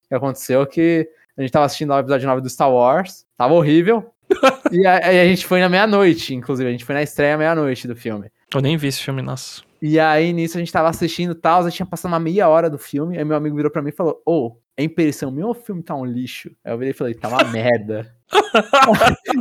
[0.08, 3.24] Que aconteceu que a gente tava assistindo o episódio 9 do Star Wars.
[3.36, 4.10] Tava horrível.
[4.72, 6.68] e aí a gente foi na meia-noite, inclusive.
[6.68, 8.28] A gente foi na estreia meia-noite do filme.
[8.52, 9.62] Eu nem vi esse filme, nossa.
[9.80, 12.68] E aí, nisso, a gente tava assistindo e tal, já tinha passado uma meia hora
[12.68, 15.46] do filme, aí meu amigo virou pra mim e falou, ô, oh, é impressão minha
[15.46, 16.50] ou o filme tá um lixo?
[16.64, 18.12] Aí eu virei e falei, tá uma merda.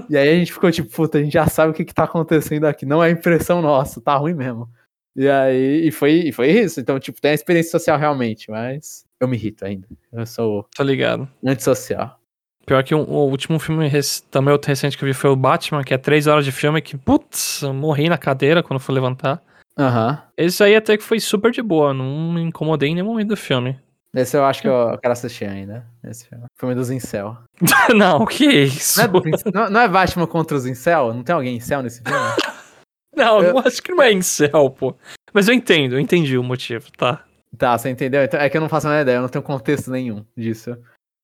[0.08, 2.04] e aí a gente ficou tipo, puta, a gente já sabe o que que tá
[2.04, 4.70] acontecendo aqui, não é impressão nossa, tá ruim mesmo.
[5.16, 9.07] E aí, e foi, e foi isso, então, tipo, tem a experiência social realmente, mas
[9.20, 9.88] eu me irrito ainda.
[10.12, 10.68] Eu sou...
[10.76, 11.28] Tô ligado.
[11.46, 12.20] Antissocial.
[12.66, 13.90] Pior que o, o último filme
[14.30, 16.82] também outro recente que eu vi foi o Batman, que é três horas de filme,
[16.82, 19.42] que, putz, morri na cadeira quando fui levantar.
[19.78, 20.10] Aham.
[20.10, 20.18] Uhum.
[20.36, 23.38] Esse aí até que foi super de boa, não me incomodei em nenhum momento do
[23.38, 23.80] filme.
[24.14, 25.86] Esse eu acho que eu quero assistir ainda.
[26.04, 26.46] Esse filme.
[26.60, 27.38] Filme dos Incel.
[27.96, 29.00] não, o que é isso?
[29.54, 31.14] Não é, não é Batman contra os Incel?
[31.14, 32.20] Não tem alguém Incel nesse filme?
[33.16, 33.60] não, eu...
[33.60, 34.96] acho que não é Incel, pô.
[35.34, 37.24] Mas eu entendo, eu entendi o motivo, tá?
[37.58, 38.24] Tá, você entendeu?
[38.24, 40.78] Então, é que eu não faço a ideia, eu não tenho contexto nenhum disso.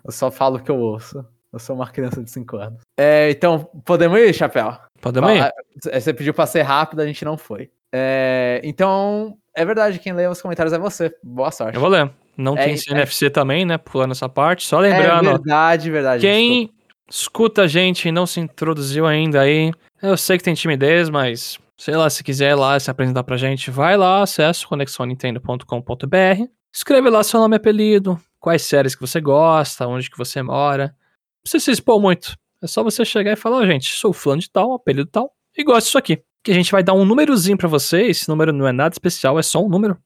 [0.03, 1.25] Eu só falo o que eu ouço.
[1.51, 2.81] Eu sou uma criança de 5 anos.
[2.97, 4.75] É, então, podemos ir, Chapéu?
[4.99, 5.53] Podemos ir.
[5.83, 7.69] Você pediu pra ser rápido, a gente não foi.
[7.93, 11.13] É, então, é verdade, quem lê os comentários é você.
[11.23, 11.75] Boa sorte.
[11.75, 12.09] Eu vou ler.
[12.35, 13.29] Não é, tem CNFC é...
[13.29, 13.77] também, né?
[13.77, 14.65] Pulando essa parte.
[14.65, 15.29] Só lembrando.
[15.29, 16.21] É verdade, verdade.
[16.21, 16.83] Quem desculpa.
[17.07, 21.59] escuta a gente e não se introduziu ainda aí, eu sei que tem timidez, mas
[21.77, 27.23] sei lá, se quiser lá se apresentar pra gente, vai lá, acessa conexonintendo.com.br, escreve lá
[27.23, 30.87] seu nome e apelido, quais séries que você gosta, onde que você mora.
[30.87, 32.35] Não precisa se expor muito.
[32.61, 35.63] É só você chegar e falar, oh, gente, sou fulano de tal, apelido tal, e
[35.63, 38.03] gosto disso aqui que a gente vai dar um númerozinho para você.
[38.03, 39.97] Esse número não é nada especial, é só um número.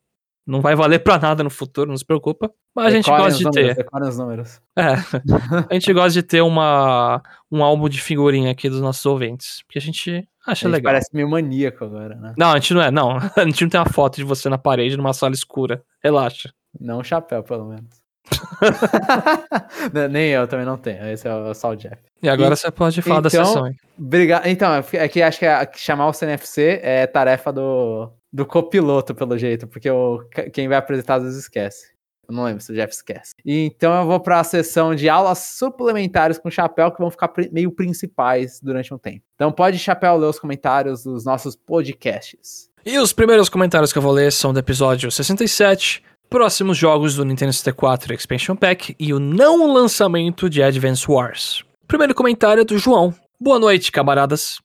[0.45, 2.49] Não vai valer para nada no futuro, não se preocupa.
[2.73, 3.87] Mas a gente gosta de números, ter.
[4.01, 4.61] Os números.
[4.77, 4.83] É.
[5.69, 9.61] a gente gosta de ter uma, um álbum de figurinha aqui dos nossos ouvintes.
[9.63, 10.93] Porque a gente acha a gente legal.
[10.93, 12.33] Parece meio maníaco agora, né?
[12.37, 13.17] Não, a gente não é, não.
[13.35, 15.83] A gente não tem uma foto de você na parede numa sala escura.
[16.03, 16.51] Relaxa.
[16.79, 18.07] Não um chapéu, pelo menos.
[20.11, 21.07] Nem eu também não tenho.
[21.07, 21.97] Esse é só o Jeff.
[22.21, 23.71] E agora e, você pode falar então, da sessão.
[23.97, 24.47] Obrigado.
[24.47, 29.37] Então, é que acho que, é, chamar o CNFC é tarefa do, do copiloto, pelo
[29.37, 31.96] jeito, porque o, quem vai apresentar às vezes esquece.
[32.27, 33.33] Eu não lembro se o Jeff esquece.
[33.45, 37.31] E, então eu vou para a sessão de aulas suplementares com chapéu que vão ficar
[37.51, 39.23] meio principais durante um tempo.
[39.35, 42.69] Então pode chapéu ler os comentários dos nossos podcasts.
[42.85, 47.23] E os primeiros comentários que eu vou ler são do episódio 67, próximos jogos do
[47.23, 51.63] Nintendo 64 Expansion Pack e o não lançamento de Advance Wars.
[51.87, 53.13] Primeiro comentário é do João.
[53.39, 54.57] Boa noite, camaradas.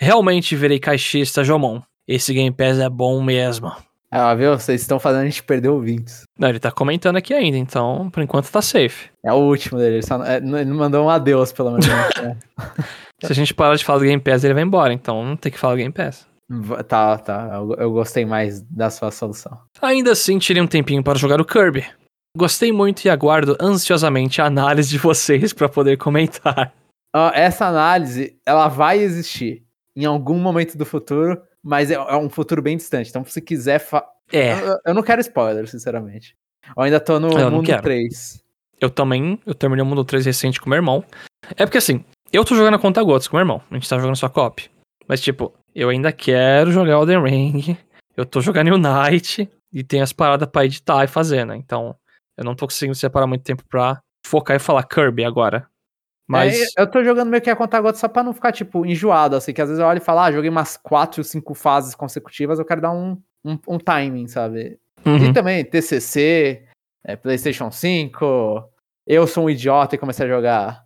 [0.00, 1.80] Realmente virei caixista, Jomon.
[2.06, 3.72] Esse Game Pass é bom mesmo.
[4.12, 4.58] Ah, viu?
[4.58, 6.22] Vocês estão fazendo a gente perder ouvintes.
[6.38, 9.08] Não, ele tá comentando aqui ainda, então por enquanto tá safe.
[9.24, 9.96] É o último dele.
[9.96, 11.86] Ele, só, é, ele mandou um adeus, pelo menos.
[11.86, 12.36] né?
[13.22, 15.52] Se a gente parar de falar do Game Pass, ele vai embora, então não tem
[15.52, 16.26] que falar do Game Pass.
[16.88, 17.50] Tá, tá.
[17.52, 19.56] Eu, eu gostei mais da sua solução.
[19.80, 21.86] Ainda assim, tirei um tempinho para jogar o Kirby.
[22.36, 26.72] Gostei muito e aguardo ansiosamente a análise de vocês para poder comentar.
[27.14, 29.64] Uh, essa análise, ela vai existir
[29.96, 33.10] em algum momento do futuro, mas é, é um futuro bem distante.
[33.10, 33.78] Então, se quiser.
[33.78, 34.04] Fa...
[34.32, 34.52] É.
[34.52, 36.36] Eu, eu, não quero spoiler, sinceramente.
[36.76, 37.82] Eu ainda tô no Eu mundo quero.
[37.82, 38.42] 3.
[38.80, 41.04] Eu também, eu terminei o Mundo 3 recente com meu irmão.
[41.56, 43.60] É porque assim, eu tô jogando a conta gotas com meu irmão.
[43.70, 44.70] A gente tá jogando só copy.
[45.06, 47.76] Mas tipo, eu ainda quero jogar Elden Ring.
[48.16, 49.48] Eu tô jogando Night.
[49.72, 51.56] E tem as paradas pra editar e fazer, né?
[51.56, 51.94] Então,
[52.36, 55.68] eu não tô conseguindo separar muito tempo pra focar e falar Kirby agora.
[56.30, 56.60] Mas.
[56.76, 59.34] É, eu tô jogando meio que a conta gota só pra não ficar, tipo, enjoado,
[59.34, 62.58] assim, que às vezes eu olho e falo, ah, joguei umas 4, 5 fases consecutivas,
[62.58, 64.78] eu quero dar um, um, um timing, sabe?
[65.04, 65.16] Uhum.
[65.16, 66.62] E também TCC,
[67.04, 68.64] é, PlayStation 5.
[69.06, 70.84] Eu sou um idiota e comecei a jogar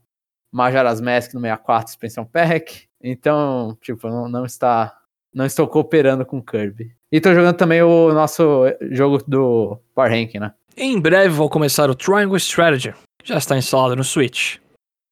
[0.50, 2.86] Majora's Mask no 64 Expansion Pack.
[3.02, 4.96] Então, tipo, não, não está.
[5.34, 6.94] Não estou cooperando com Kirby.
[7.12, 10.54] E tô jogando também o nosso jogo do Power Ranking, né?
[10.76, 12.94] Em breve vou começar o Triangle Strategy.
[13.22, 14.63] Já está instalado no Switch.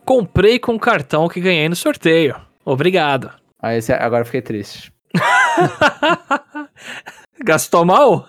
[0.04, 2.36] Comprei com o cartão que ganhei no sorteio.
[2.64, 3.30] Obrigado.
[3.60, 4.92] Aí agora fiquei triste.
[7.44, 8.28] Gastou mal?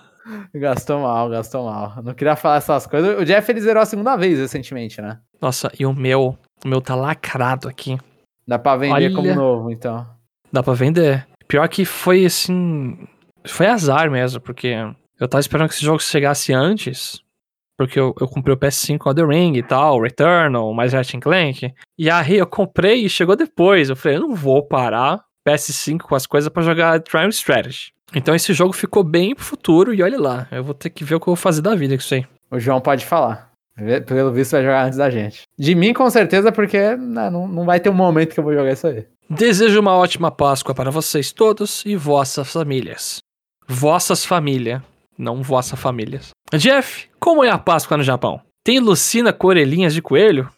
[0.54, 2.02] Gastou mal, gastou mal.
[2.02, 3.20] Não queria falar essas coisas.
[3.20, 5.18] O Jeff ele zerou a segunda vez recentemente, né?
[5.40, 6.38] Nossa, e o meu?
[6.64, 7.98] O meu tá lacrado aqui.
[8.46, 9.14] Dá pra vender Olha.
[9.14, 10.06] como novo, então.
[10.52, 11.26] Dá pra vender.
[11.46, 13.06] Pior que foi assim.
[13.46, 14.74] Foi azar mesmo, porque
[15.20, 17.20] eu tava esperando que esse jogo chegasse antes.
[17.76, 21.72] Porque eu, eu comprei o PS5 Elden Ring e tal, Returnal, mais Ratchet Clank.
[21.98, 23.90] E aí eu comprei e chegou depois.
[23.90, 27.92] Eu falei, eu não vou parar PS5 com as coisas pra jogar Triangle Strategy.
[28.14, 31.16] Então esse jogo ficou bem pro futuro e olha lá, eu vou ter que ver
[31.16, 32.26] o que eu vou fazer da vida com isso aí.
[32.50, 33.52] O João pode falar.
[34.06, 35.42] Pelo visto vai jogar antes da gente.
[35.58, 38.54] De mim, com certeza, porque né, não, não vai ter um momento que eu vou
[38.54, 39.04] jogar isso aí.
[39.28, 43.18] Desejo uma ótima Páscoa para vocês todos e vossas famílias.
[43.66, 44.80] Vossas famílias,
[45.18, 46.30] não vossas famílias.
[46.54, 48.40] Jeff, como é a Páscoa no Japão?
[48.64, 50.48] Tem Lucina com orelhinhas de coelho?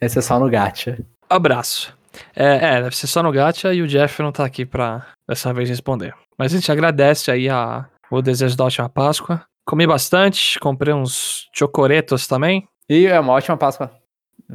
[0.00, 0.98] Esse é só no gacha.
[1.28, 1.96] Abraço.
[2.34, 5.52] É, é, deve ser só no Gacha e o Jeff não tá aqui pra dessa
[5.52, 6.14] vez responder.
[6.38, 9.42] Mas a gente agradece aí a, o desejo da ótima Páscoa.
[9.64, 12.68] Comi bastante, comprei uns chocoretos também.
[12.88, 13.90] E é uma ótima Páscoa.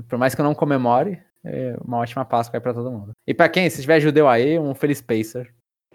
[0.07, 3.11] Por mais que eu não comemore, é uma ótima Páscoa aí pra todo mundo.
[3.25, 5.51] E pra quem, se tiver judeu aí, um feliz Pacer.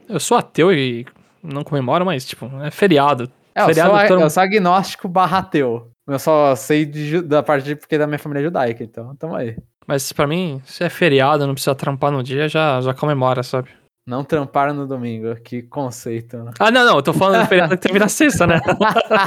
[0.09, 1.07] Eu sou ateu e
[1.43, 3.31] não comemoro, mas, tipo, é feriado.
[3.55, 5.91] É, eu sou, eu sou agnóstico barra ateu.
[6.07, 9.37] Eu só sei de da parte de porque da minha família é judaica, então tamo
[9.37, 9.57] aí.
[9.87, 13.71] Mas pra mim, se é feriado, não precisa trampar no dia, já, já comemora, sabe?
[14.07, 16.53] Não trampar no domingo, que conceito, né?
[16.59, 18.61] Ah, não, não, eu tô falando do feriado que termina sexta, né?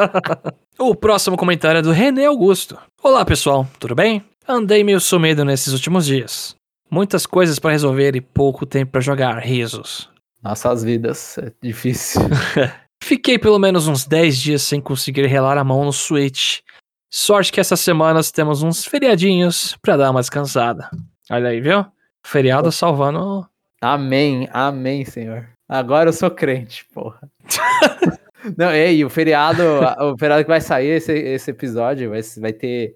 [0.78, 2.78] o próximo comentário é do René Augusto.
[3.02, 4.24] Olá, pessoal, tudo bem?
[4.48, 6.56] Andei meio sumido nesses últimos dias.
[6.92, 10.10] Muitas coisas pra resolver e pouco tempo pra jogar, risos.
[10.44, 12.22] Nossas vidas, é difícil.
[13.06, 16.62] Fiquei pelo menos uns 10 dias sem conseguir relar a mão no Switch.
[17.08, 20.90] Sorte que essas semanas temos uns feriadinhos pra dar uma descansada.
[21.30, 21.86] Olha aí, viu?
[22.26, 23.48] Feriado salvando.
[23.80, 25.48] Amém, amém, Senhor.
[25.70, 27.30] Agora eu sou crente, porra.
[28.58, 29.62] Não, ei, o feriado,
[30.00, 32.96] o feriado que vai sair esse, esse episódio vai, vai ter.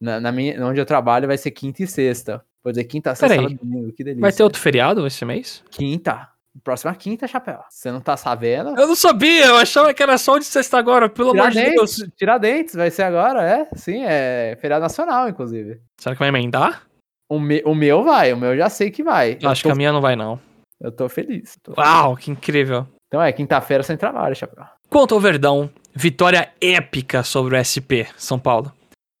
[0.00, 2.42] Na, na minha, onde eu trabalho vai ser quinta e sexta.
[2.64, 3.50] Vou dizer quinta, sexta, Peraí.
[3.50, 3.92] sábado, domingo.
[3.92, 4.22] Que delícia.
[4.22, 5.62] Vai ter outro feriado esse mês?
[5.70, 6.31] Quinta.
[6.62, 7.60] Próxima quinta, chapéu.
[7.70, 8.78] Você não tá sabendo?
[8.78, 11.96] Eu não sabia, eu achava que era só de sexta agora, pelo amor de Deus.
[12.16, 13.68] Tiradentes, vai ser agora, é?
[13.74, 15.80] Sim, é feriado nacional, inclusive.
[15.98, 16.82] Será que vai emendar?
[17.28, 19.38] O, me, o meu vai, o meu eu já sei que vai.
[19.40, 20.38] Eu acho tô, que a minha não vai, não.
[20.78, 21.56] Eu tô feliz.
[21.62, 22.86] tô Uau, que incrível.
[23.08, 24.64] Então é, quinta-feira sem trabalho, chapéu.
[24.90, 28.70] Quanto ao Verdão, vitória épica sobre o SP, São Paulo.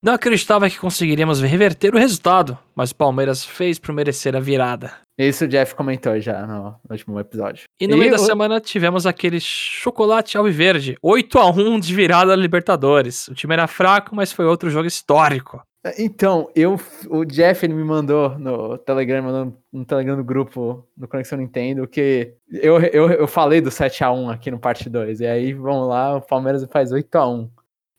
[0.04, 4.92] Não acreditava que conseguiríamos reverter o resultado, mas o Palmeiras fez por merecer a virada.
[5.16, 7.66] Isso o Jeff comentou já no, último episódio.
[7.80, 12.32] E no E meio da semana tivemos aquele chocolate alviverde, 8 a 1 de virada
[12.32, 13.28] da Libertadores.
[13.28, 15.62] O time era fraco, mas foi outro jogo histórico.
[15.96, 21.06] Então, eu, o Jeff ele me mandou no Telegram, mandou no Telegram do grupo do
[21.06, 25.20] Conexão Nintendo, que eu, eu, eu falei do 7x1 aqui no parte 2.
[25.20, 27.48] E aí, vamos lá, o Palmeiras faz 8x1.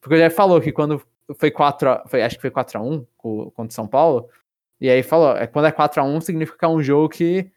[0.02, 1.02] Porque o Jeff falou que quando
[1.36, 4.30] foi 4 a, foi, acho que foi 4x1 co- contra o São Paulo.
[4.82, 7.50] E aí falou, é, quando é 4x1 significa que é um jogo que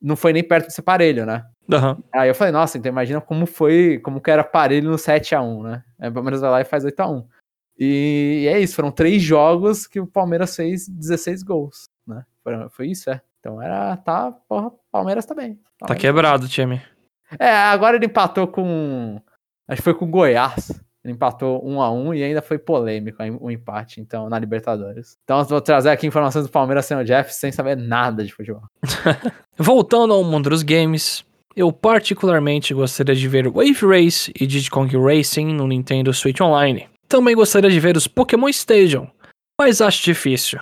[0.00, 1.46] não foi nem perto de ser parelho, né?
[1.70, 2.02] Uhum.
[2.12, 5.84] Aí eu falei, nossa, então imagina como foi, como que era parelho no 7x1, né?
[5.98, 7.24] Aí o Palmeiras vai lá e faz 8x1.
[7.78, 12.24] E, e é isso, foram três jogos que o Palmeiras fez 16 gols, né?
[12.42, 13.20] Foi, foi isso, é.
[13.40, 15.58] Então era, tá, porra, Palmeiras tá bem.
[15.78, 16.80] Tá quebrado o time.
[17.38, 19.20] É, agora ele empatou com.
[19.68, 20.72] Acho que foi com o Goiás.
[21.04, 25.16] Ele empatou 1 a 1 e ainda foi polêmico o empate, então, na Libertadores.
[25.24, 28.62] Então, vou trazer aqui informações do Palmeiras sem o Jeff, sem saber nada de futebol.
[29.56, 31.24] Voltando ao mundo dos games,
[31.56, 36.86] eu particularmente gostaria de ver Wave Race e Diddy Kong Racing no Nintendo Switch Online.
[37.08, 39.08] Também gostaria de ver os Pokémon Stadium,
[39.58, 40.60] mas acho difícil.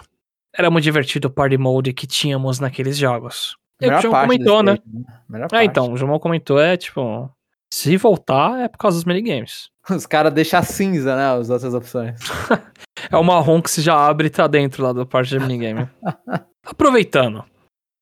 [0.56, 3.56] Era muito divertido o Party Mode que tínhamos naqueles jogos.
[3.80, 4.74] E o João comentou, né?
[4.74, 7.30] stage, Melhor Ah, então, o João comentou, é tipo,
[7.72, 9.70] se voltar é por causa dos minigames.
[9.90, 11.38] Os caras deixam cinza, né?
[11.38, 12.18] As outras opções.
[13.10, 15.88] É o marrom que se já abre e tá dentro lá da parte de minigame.
[16.66, 17.44] Aproveitando,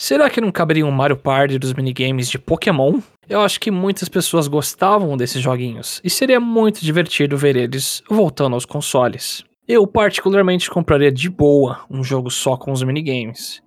[0.00, 3.00] será que não caberia um Mario Party dos minigames de Pokémon?
[3.29, 8.55] Eu acho que muitas pessoas gostavam desses joguinhos e seria muito divertido ver eles voltando
[8.55, 9.44] aos consoles.
[9.68, 13.62] Eu particularmente compraria de boa um jogo só com os minigames.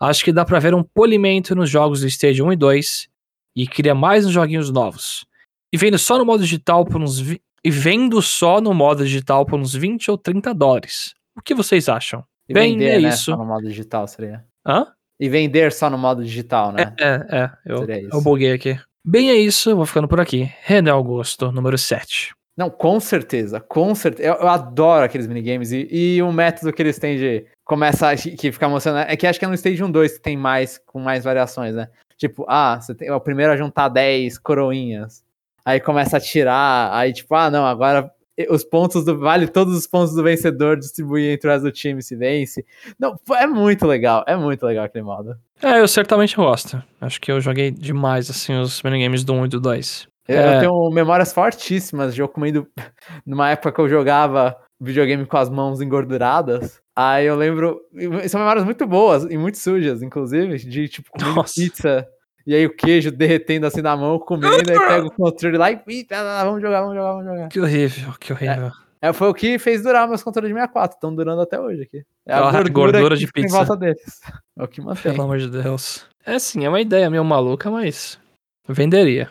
[0.00, 3.08] Acho que dá pra ver um polimento nos jogos do Stage 1 e 2
[3.56, 5.26] e queria mais nos joguinhos novos.
[5.72, 9.44] E vendo só no modo digital por uns vi- e vendo só no modo digital
[9.44, 11.12] por uns 20 ou 30 dólares.
[11.36, 12.24] O que vocês acham?
[12.48, 13.08] E Bem, vender, é né?
[13.10, 13.24] isso.
[13.32, 14.44] Só no modo digital seria.
[14.66, 14.86] Hã?
[15.20, 16.94] E vender só no modo digital, né?
[16.98, 18.10] É, é, eu, Seria isso.
[18.16, 18.78] eu buguei aqui.
[19.04, 20.50] Bem, é isso, eu vou ficando por aqui.
[20.62, 22.32] René Augusto, número 7.
[22.56, 24.28] Não, com certeza, com certeza.
[24.28, 28.50] Eu, eu adoro aqueles minigames e, e o método que eles têm de começar, que
[28.52, 31.00] fica emocionante, é que acho que é no Stage 1 2 que tem mais, com
[31.00, 31.88] mais variações, né?
[32.16, 35.22] Tipo, ah, você tem, é o primeiro a juntar 10 coroinhas,
[35.68, 38.10] aí começa a tirar, aí tipo, ah, não, agora
[38.50, 42.14] os pontos do, vale todos os pontos do vencedor distribuir entre resto do time se
[42.14, 42.64] vence.
[42.98, 45.36] Não, é muito legal, é muito legal aquele modo.
[45.62, 46.82] É, eu certamente gosto.
[47.00, 50.06] Acho que eu joguei demais, assim, os minigames do 1 e do 2.
[50.28, 50.56] Eu, É.
[50.56, 52.66] eu tenho memórias fortíssimas de eu comendo.
[53.26, 56.80] Numa época que eu jogava videogame com as mãos engorduradas.
[56.94, 57.80] Aí eu lembro.
[58.28, 61.54] São memórias muito boas e muito sujas, inclusive, de tipo Nossa.
[61.54, 62.06] pizza.
[62.48, 65.78] E aí o queijo derretendo assim na mão, comendo, aí pega o controle lá e.
[65.86, 67.48] Ih, tá, tá, vamos jogar, vamos jogar, vamos jogar.
[67.48, 68.70] Que horrível, que horrível.
[69.02, 70.96] É, foi o que fez durar meus controles de 64.
[70.96, 72.02] Estão durando até hoje aqui.
[72.26, 73.56] É a Ah, gordura, gordura de fica em pizza.
[73.58, 74.20] volta deles.
[74.58, 75.12] É o que mantém.
[75.12, 76.06] Pelo amor de Deus.
[76.24, 78.18] É sim, é uma ideia meio maluca, mas
[78.66, 79.30] venderia.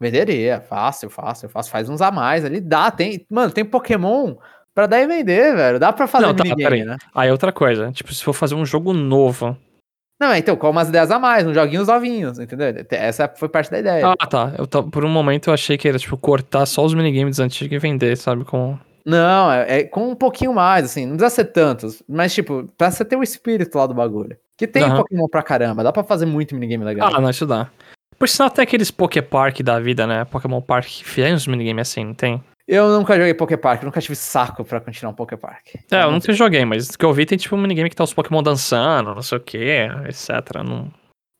[0.00, 1.70] Venderia, fácil, fácil, fácil.
[1.70, 2.58] Faz uns a mais ali.
[2.60, 3.26] Dá, tem.
[3.30, 4.34] Mano, tem Pokémon
[4.74, 5.78] pra dar e vender, velho.
[5.78, 6.96] Dá pra fazer Não, tá, minigame, né?
[7.14, 9.56] Aí outra coisa, tipo, se for fazer um jogo novo.
[10.18, 12.68] Não, então, com umas ideias a mais, uns joguinhos novinhos, entendeu?
[12.90, 14.14] Essa foi parte da ideia.
[14.18, 14.54] Ah, tá.
[14.56, 17.78] Eu, por um momento eu achei que era, tipo, cortar só os minigames antigos e
[17.78, 18.44] vender, sabe?
[18.44, 18.78] Com...
[19.04, 22.90] Não, é, é com um pouquinho mais, assim, não precisa ser tantos, mas, tipo, pra
[22.90, 24.36] você ter o espírito lá do bagulho.
[24.56, 24.96] Que tem Aham.
[24.96, 27.14] Pokémon pra caramba, dá pra fazer muito minigame legal.
[27.14, 27.68] Ah, não, isso dá.
[28.18, 30.24] Por sinal, até aqueles Poképark da vida, né?
[30.24, 32.42] Pokémon Park que fez uns minigames assim, não tem?
[32.66, 35.76] Eu nunca joguei Poképark, nunca tive saco pra continuar um Poképark.
[35.90, 38.02] É, eu nunca joguei, mas o que eu vi tem tipo um minigame que tá
[38.02, 40.64] os Pokémon dançando, não sei o que, etc.
[40.64, 40.90] Não...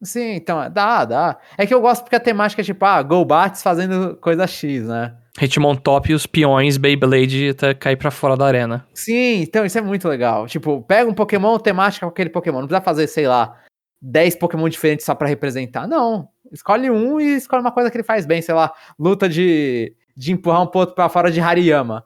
[0.03, 1.39] Sim, então, dá, dá.
[1.59, 5.17] É que eu gosto porque a temática é tipo, ah, Golbats fazendo coisa X, né?
[5.41, 8.87] Hitmontop e os peões Beyblade até cair pra fora da arena.
[8.95, 10.47] Sim, então isso é muito legal.
[10.47, 12.61] Tipo, pega um Pokémon temática com aquele Pokémon.
[12.61, 13.61] Não precisa fazer, sei lá,
[14.01, 15.87] 10 Pokémon diferentes só pra representar.
[15.87, 16.29] Não.
[16.53, 18.41] Escolhe um e escolhe uma coisa que ele faz bem.
[18.41, 22.05] Sei lá, luta de, de empurrar um ponto pra fora de Hariyama.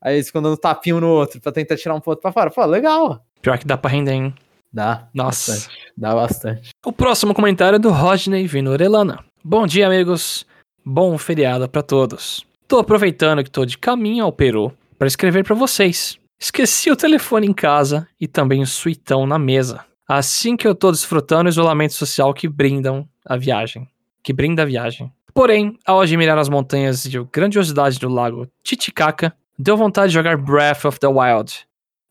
[0.00, 2.50] Aí eles ficam dando tapinho no outro pra tentar tirar um ponto pra fora.
[2.50, 3.22] Pô, legal.
[3.42, 4.34] Pior que dá pra render, hein?
[4.72, 5.08] Dá.
[5.12, 5.52] Nossa.
[5.52, 5.92] Bastante.
[5.96, 6.70] Dá bastante.
[6.84, 9.24] O próximo comentário é do Rodney Vinorelana.
[9.44, 10.46] Bom dia, amigos.
[10.84, 12.46] Bom feriado pra todos.
[12.66, 16.18] Tô aproveitando que tô de caminho ao Peru para escrever pra vocês.
[16.38, 19.84] Esqueci o telefone em casa e também o suitão na mesa.
[20.08, 23.88] Assim que eu tô desfrutando o isolamento social que brindam a viagem.
[24.22, 25.12] Que brinda a viagem.
[25.34, 30.36] Porém, ao admirar as montanhas e a grandiosidade do lago Titicaca, deu vontade de jogar
[30.36, 31.66] Breath of the Wild.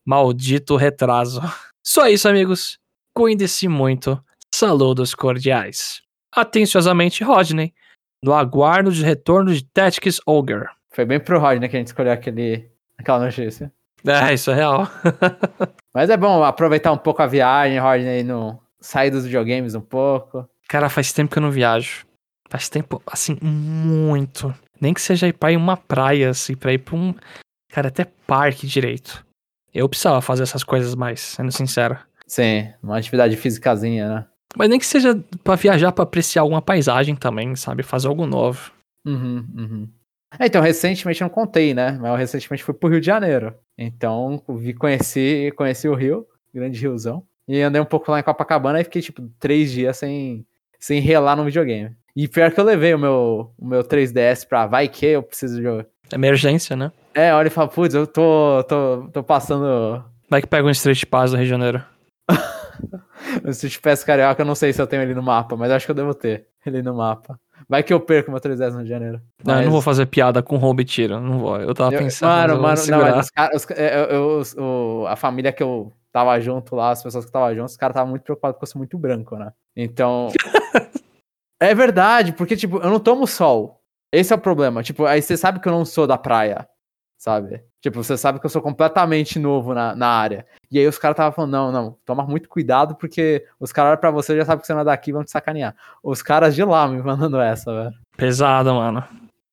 [0.06, 1.40] Maldito retraso.
[1.82, 2.78] Só isso, amigos.
[3.14, 4.22] Cuide-se muito.
[4.52, 6.02] Saludos cordiais.
[6.32, 7.72] Atenciosamente, Rodney.
[8.22, 10.66] No aguardo de retorno de Tactics Ogre.
[10.90, 13.72] Foi bem pro Rodney que a gente escolheu aquele, aquela notícia.
[14.06, 14.88] É, isso é real.
[15.94, 18.58] Mas é bom aproveitar um pouco a viagem, Rodney, no...
[18.80, 20.48] sair dos videogames um pouco.
[20.68, 22.06] Cara, faz tempo que eu não viajo.
[22.50, 24.52] Faz tempo, assim, muito.
[24.80, 27.14] Nem que seja ir pra ir uma praia, assim, pra ir pra um.
[27.72, 29.24] Cara, até parque direito.
[29.72, 31.96] Eu precisava fazer essas coisas mais, sendo sincero.
[32.26, 34.26] Sim, uma atividade físicazinha, né?
[34.56, 37.84] Mas nem que seja pra viajar pra apreciar alguma paisagem também, sabe?
[37.84, 38.72] Fazer algo novo.
[39.06, 39.88] Uhum, uhum.
[40.36, 41.92] É, então, recentemente eu não contei, né?
[42.00, 43.54] Mas eu recentemente fui pro Rio de Janeiro.
[43.78, 47.24] Então, vi, conheci, conheci o Rio, grande riozão.
[47.46, 50.44] E andei um pouco lá em Copacabana e fiquei, tipo, três dias sem,
[50.80, 51.96] sem relar no videogame.
[52.16, 55.60] E pior que eu levei o meu, o meu 3DS pra vai que eu preciso
[55.60, 55.86] de.
[56.12, 56.90] Emergência, né?
[57.14, 60.02] É, olha e fala, putz, eu tô, tô, tô passando.
[60.28, 61.82] Vai que pega um Street Pass do Rio de Janeiro.
[63.44, 65.86] o Street Pass Carioca, eu não sei se eu tenho ele no mapa, mas acho
[65.86, 67.38] que eu devo ter ele no mapa.
[67.68, 69.20] Vai que eu perco meu 3DS no Rio de Janeiro.
[69.44, 71.20] Não, Mas- eu não vou fazer piada com roubo e tiro.
[71.20, 71.56] Não vou.
[71.60, 72.28] Eu tava Eu- pensando.
[72.28, 76.74] Mano, mano, não, mas os caras, é, eu- eu- a família que eu tava junto
[76.74, 78.98] lá, as pessoas que tava junto, os caras estavam muito preocupados porque eu sou muito
[78.98, 79.52] branco, né?
[79.76, 80.28] Então.
[81.60, 83.82] é verdade, porque, tipo, eu não tomo sol.
[84.10, 84.82] Esse é o problema.
[84.82, 86.66] Tipo, aí você sabe que eu não sou da praia,
[87.18, 87.62] sabe?
[87.82, 90.46] Tipo, você sabe que eu sou completamente novo na, na área.
[90.70, 94.00] E aí os caras estavam falando, não, não, toma muito cuidado, porque os caras olham
[94.00, 95.76] pra você e já sabem que você não é daqui e vão te sacanear.
[96.02, 97.94] Os caras de lá me mandando essa, velho.
[98.16, 99.04] Pesado, mano.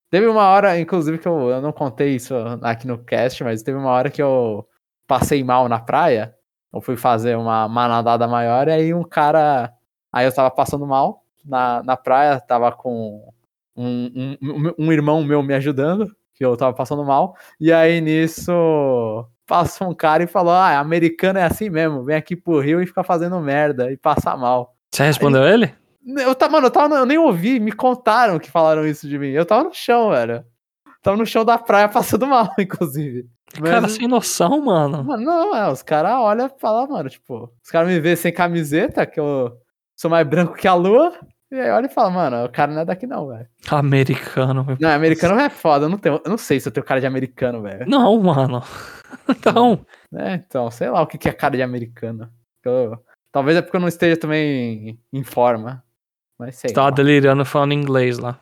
[0.10, 3.78] Teve uma hora, inclusive, que eu, eu não contei isso aqui no cast, mas teve
[3.78, 4.66] uma hora que eu
[5.06, 6.34] passei mal na praia.
[6.74, 9.74] Eu fui fazer uma, uma nadada maior e aí um cara.
[10.12, 13.24] Aí eu tava passando mal na, na praia, tava com
[13.76, 17.36] um, um, um- irmão meu me ajudando, que eu tava passando mal.
[17.60, 18.52] E aí nisso
[19.46, 22.88] passou um cara e falou: Ah, americano é assim mesmo, vem aqui pro Rio e
[22.88, 24.76] fica fazendo merda e passa mal.
[24.94, 25.74] Você respondeu ele?
[26.06, 29.28] Eu, tá, mano, eu, tava, eu nem ouvi, me contaram que falaram isso de mim.
[29.30, 30.44] Eu tava no chão, velho.
[31.02, 33.28] Tava no chão da praia passando mal, inclusive.
[33.60, 35.04] Mas- Cara, sem noção, mano.
[35.04, 38.32] Mano, não, é, os caras olham e falam, mano, tipo, os caras me vêem sem
[38.32, 39.52] camiseta, que eu
[39.98, 41.14] sou mais branco que a lua,
[41.52, 43.48] e aí olha e fala, mano, o cara não é daqui não, velho.
[43.70, 44.78] Americano.
[44.80, 47.08] Não, americano é foda, eu não, tenho, eu não sei se eu tenho cara de
[47.08, 47.86] americano, velho.
[47.88, 48.62] Não, mano.
[49.30, 49.86] Então,
[50.16, 52.30] É, então, sei lá o que que é cara de americano.
[52.64, 55.84] Eu- talvez é porque eu não esteja também em forma,
[56.38, 58.40] mas sei você tava delirando falando inglês lá.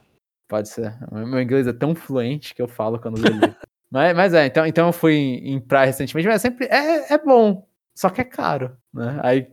[0.47, 0.95] Pode ser.
[1.11, 3.55] Meu inglês é tão fluente que eu falo quando deliro.
[3.91, 7.17] mas, mas é, então, então eu fui em, em praia recentemente, mas sempre é, é
[7.17, 9.19] bom, só que é caro, né?
[9.23, 9.47] Aí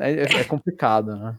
[0.00, 1.36] é, é complicado, né?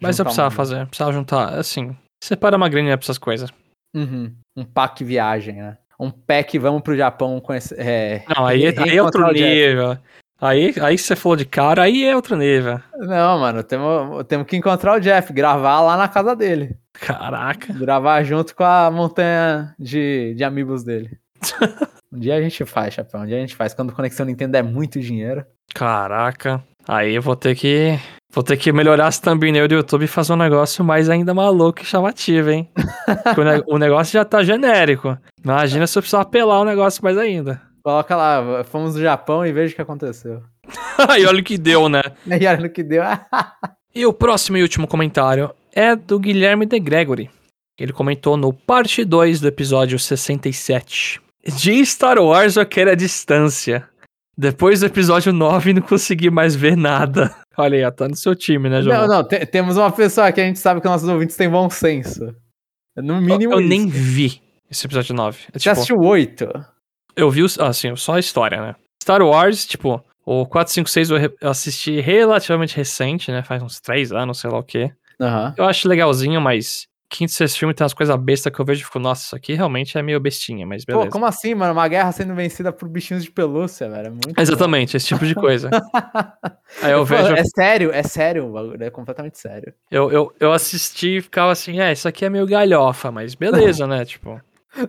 [0.00, 3.50] Mas eu precisava fazer, precisava juntar, assim, separa uma graninha pra essas coisas.
[3.94, 5.78] Uhum, um pack viagem, né?
[5.98, 7.76] Um pack, vamos pro Japão conhecer.
[7.80, 9.96] É, Não, aí, re- aí é outro nível.
[10.38, 12.78] Aí, aí você falou de cara, aí é outro nível.
[12.98, 16.76] Não, mano, temos, temos que encontrar o Jeff, gravar lá na casa dele.
[16.92, 17.72] Caraca.
[17.72, 21.18] Gravar junto com a montanha de, de amigos dele.
[22.12, 23.20] um dia a gente faz, Chapéu.
[23.20, 23.72] Um dia a gente faz.
[23.72, 25.42] Quando Conexão Nintendo é muito dinheiro.
[25.74, 26.62] Caraca.
[26.86, 27.98] Aí eu vou ter que.
[28.32, 31.82] Vou ter que melhorar as thumbnail do YouTube e fazer um negócio mais ainda maluco
[31.82, 32.68] e chamativo, hein?
[33.38, 35.16] O, ne- o negócio já tá genérico.
[35.42, 37.62] Imagina se eu precisar apelar o negócio mais ainda.
[37.82, 40.42] Coloca lá, fomos no Japão e veja o que aconteceu.
[41.08, 42.02] Aí olha o que deu, né?
[42.26, 43.02] E olha no que deu.
[43.94, 47.30] E o próximo e último comentário é do Guilherme de Gregory.
[47.78, 51.20] Ele comentou no parte 2 do episódio 67.
[51.44, 53.88] De Star Wars eu quero a distância.
[54.38, 57.34] Depois do episódio 9 não consegui mais ver nada.
[57.56, 59.02] Olha aí, ó, tá no seu time, né, João?
[59.06, 61.70] Não, não, te- temos uma pessoa que a gente sabe que nossos ouvintes têm bom
[61.70, 62.34] senso.
[62.96, 63.54] No mínimo.
[63.54, 63.68] eu isso.
[63.68, 65.38] nem vi esse episódio 9.
[65.38, 66.48] É, Você tipo, assistiu oito?
[67.16, 68.74] eu vi, assim, só a história, né?
[69.02, 73.42] Star Wars, tipo, o 456 eu re- eu assisti relativamente recente, né?
[73.42, 74.90] Faz uns 3 anos, sei lá o quê.
[75.20, 75.54] Aham.
[75.56, 78.82] Eu acho legalzinho, mas quinto e sexto filme tem umas coisas bestas que eu vejo
[78.82, 81.06] e fico, nossa, isso aqui realmente é meio bestinha, mas beleza.
[81.06, 81.72] Pô, como assim, mano?
[81.72, 84.06] Uma guerra sendo vencida por bichinhos de pelúcia, velho.
[84.06, 84.42] É muito bom.
[84.42, 85.70] Exatamente, esse tipo de coisa.
[86.82, 89.72] Aí eu Pô, vejo, É sério, é sério o bagulho, é completamente sério.
[89.90, 93.86] eu, eu, eu assisti e ficava assim, é, isso aqui é meio galhofa, mas beleza,
[93.86, 94.04] né?
[94.16, 94.40] Tipo,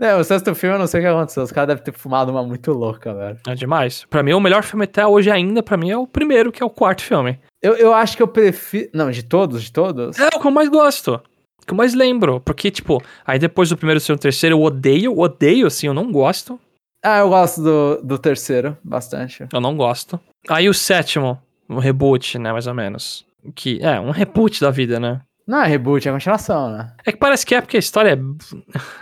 [0.01, 1.43] É, o sexto filme eu não sei o que aconteceu.
[1.43, 3.38] Os caras devem ter fumado uma muito louca, velho.
[3.47, 4.05] é demais.
[4.09, 6.65] Pra mim, o melhor filme até hoje ainda, pra mim, é o primeiro, que é
[6.65, 7.39] o quarto filme.
[7.61, 8.89] Eu, eu acho que eu prefiro.
[8.93, 10.19] Não, de todos, de todos?
[10.19, 11.21] É o que eu mais gosto.
[11.66, 12.39] Que eu mais lembro.
[12.41, 16.60] Porque, tipo, aí depois do primeiro, segundo, terceiro, eu odeio, odeio, assim, eu não gosto.
[17.03, 19.45] Ah, eu gosto do, do terceiro, bastante.
[19.51, 20.20] Eu não gosto.
[20.49, 23.26] Aí o sétimo, um reboot, né, mais ou menos.
[23.55, 25.22] Que é um reboot da vida, né?
[25.47, 26.93] Não é reboot, é continuação, né?
[27.05, 28.20] É que parece que é porque a história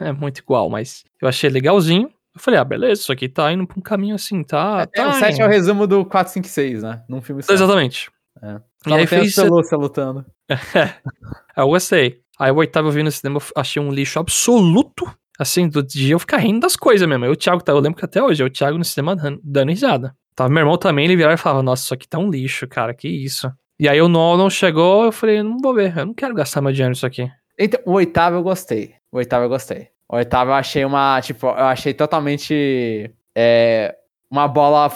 [0.01, 2.10] é, é muito igual, mas eu achei legalzinho.
[2.36, 4.82] Eu falei, ah, beleza, isso aqui tá indo pra um caminho assim, tá.
[4.82, 5.41] É, tá o 7 indo.
[5.41, 7.01] é o resumo do 4, 5 e 6, né?
[7.08, 7.53] Num filme só.
[7.53, 8.12] Exatamente.
[8.43, 8.56] É.
[8.86, 9.39] E Só aí não tem fez.
[9.39, 10.26] as pelúcia lutando.
[10.49, 10.58] Aí
[11.58, 12.22] eu gostei.
[12.39, 15.05] Aí o oitavo eu vi no cinema, achei um lixo absoluto.
[15.38, 17.25] Assim, do dia eu ficar rindo das coisas mesmo.
[17.25, 19.69] Eu, o Thiago, tá, eu lembro que até hoje, eu, o Thiago no cinema dando,
[19.69, 20.15] risada.
[20.33, 22.93] Tava meu irmão também, ele virava e falava, nossa, isso aqui tá um lixo, cara,
[22.93, 23.51] que isso.
[23.79, 26.71] E aí o Nolan chegou, eu falei, não vou ver, eu não quero gastar meu
[26.71, 27.29] dinheiro nisso aqui.
[27.59, 28.95] Então, o oitavo eu gostei.
[29.11, 29.89] O oitavo eu gostei.
[30.09, 33.95] O oitavo eu achei uma, tipo, eu achei totalmente é,
[34.29, 34.91] uma bola,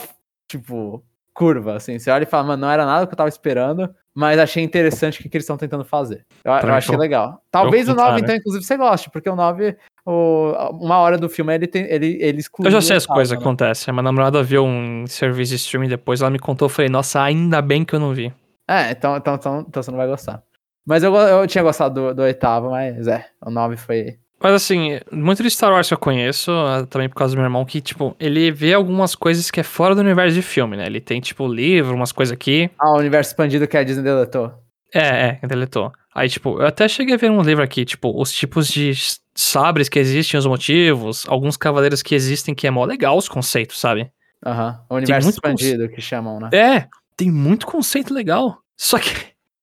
[0.47, 1.03] tipo,
[1.39, 1.97] curva, assim.
[1.97, 5.19] Você olha e fala, mano, não era nada que eu tava esperando, mas achei interessante
[5.19, 6.25] o que, que eles estão tentando fazer.
[6.43, 7.41] Eu, eu mim achei foi- legal.
[7.49, 8.23] Talvez o 9, contrário.
[8.25, 12.17] então, inclusive, você goste, porque o 9, o, uma hora do filme, ele, tem, ele,
[12.21, 12.67] ele exclui.
[12.67, 13.37] Eu já sei as coisas né?
[13.37, 13.93] que acontecem.
[13.93, 17.61] Minha namorada viu um serviço de streaming depois, ela me contou, eu falei, nossa, ainda
[17.61, 18.33] bem que eu não vi.
[18.67, 20.43] É, então, então, então, então você não vai gostar.
[20.85, 24.19] Mas eu, eu tinha gostado do, do oitavo, mas é, o nove foi.
[24.41, 27.45] Mas assim, muito de Star Wars que eu conheço, ah, também por causa do meu
[27.45, 30.85] irmão, que, tipo, ele vê algumas coisas que é fora do universo de filme, né?
[30.85, 32.69] Ele tem, tipo, livro, umas coisas aqui.
[32.79, 34.53] Ah, o universo expandido que a Disney deletou.
[34.93, 35.91] É, é, deletou.
[36.15, 38.93] Aí, tipo, eu até cheguei a ver um livro aqui, tipo, os tipos de
[39.35, 43.79] sabres que existem, os motivos, alguns cavaleiros que existem, que é mó legal os conceitos,
[43.79, 44.11] sabe?
[44.45, 44.77] Aham, uhum.
[44.89, 45.95] o universo expandido conce...
[45.95, 46.49] que chamam, né?
[46.53, 48.57] É, tem muito conceito legal.
[48.77, 49.11] Só que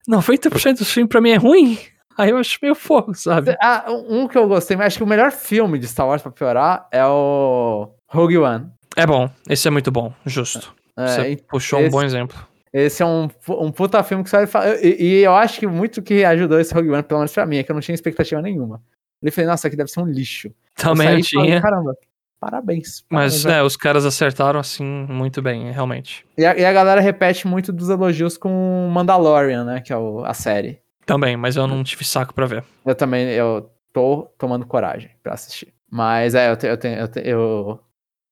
[0.09, 1.79] 90% dos filmes pra mim é ruim.
[2.17, 3.57] Aí eu acho meio fogo, sabe?
[3.61, 6.33] Ah, um que eu gostei, mas acho que o melhor filme de Star Wars pra
[6.33, 8.71] piorar é o Rogue One.
[8.97, 10.75] É bom, esse é muito bom, justo.
[10.97, 12.39] É, você puxou esse, um bom exemplo.
[12.73, 16.01] Esse é um, um puta filme que você vai e, e, eu acho que muito
[16.03, 18.41] que ajudou esse Rogue One, pelo menos pra mim, é que eu não tinha expectativa
[18.41, 18.83] nenhuma.
[19.23, 20.51] Ele falei, nossa, aqui deve ser um lixo.
[20.75, 21.61] Também eu, tinha.
[21.61, 21.95] Caramba,
[22.41, 23.05] parabéns.
[23.11, 26.25] Mas, é, os caras acertaram, assim, muito bem, realmente.
[26.37, 30.25] E a, e a galera repete muito dos elogios com Mandalorian, né, que é o,
[30.25, 30.81] a série.
[31.07, 32.65] Também, mas eu não tive saco pra ver.
[32.85, 35.73] Eu também, eu tô tomando coragem pra assistir.
[35.91, 36.73] Mas é, eu tenho.
[36.73, 37.81] Eu, tenho, eu, tenho, eu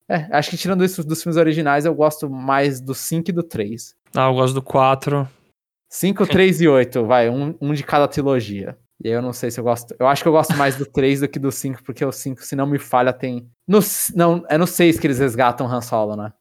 [0.09, 3.43] é, acho que tirando isso dos filmes originais, eu gosto mais do 5 e do
[3.43, 3.95] 3.
[4.15, 5.29] Ah, eu gosto do 4.
[5.91, 8.77] 5, 3 e 8, vai, um, um de cada trilogia.
[9.03, 9.95] E eu não sei se eu gosto.
[9.99, 12.43] Eu acho que eu gosto mais do 3 do que do 5, porque o 5,
[12.43, 13.49] se não me falha, tem.
[13.67, 13.79] No,
[14.15, 16.33] não, é no 6 que eles resgatam o Han Solo, né?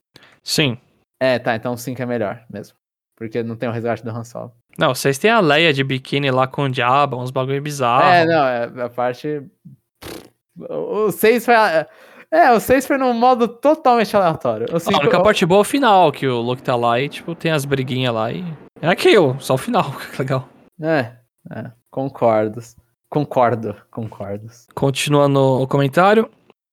[0.43, 0.77] Sim.
[1.21, 2.75] É, tá, então o 5 é melhor mesmo.
[3.15, 4.51] Porque não tem o resgate do Han Solo.
[4.77, 8.05] Não, vocês têm a Leia de biquíni lá com o diabo, uns bagulho bizarros.
[8.05, 9.43] É, não, é, a parte.
[10.57, 11.55] O 6 foi.
[11.55, 11.87] A...
[12.31, 14.65] É, o 6 foi num modo totalmente aleatório.
[14.73, 15.15] O cinco...
[15.15, 17.65] A parte boa é o final, que o Luke tá lá e, tipo, tem as
[17.65, 18.43] briguinhas lá e.
[18.81, 20.49] É aquilo, só o final, que legal.
[20.81, 21.11] É,
[21.51, 22.59] é, concordo.
[23.09, 24.47] Concordo, concordo.
[24.73, 26.27] Continuando o comentário.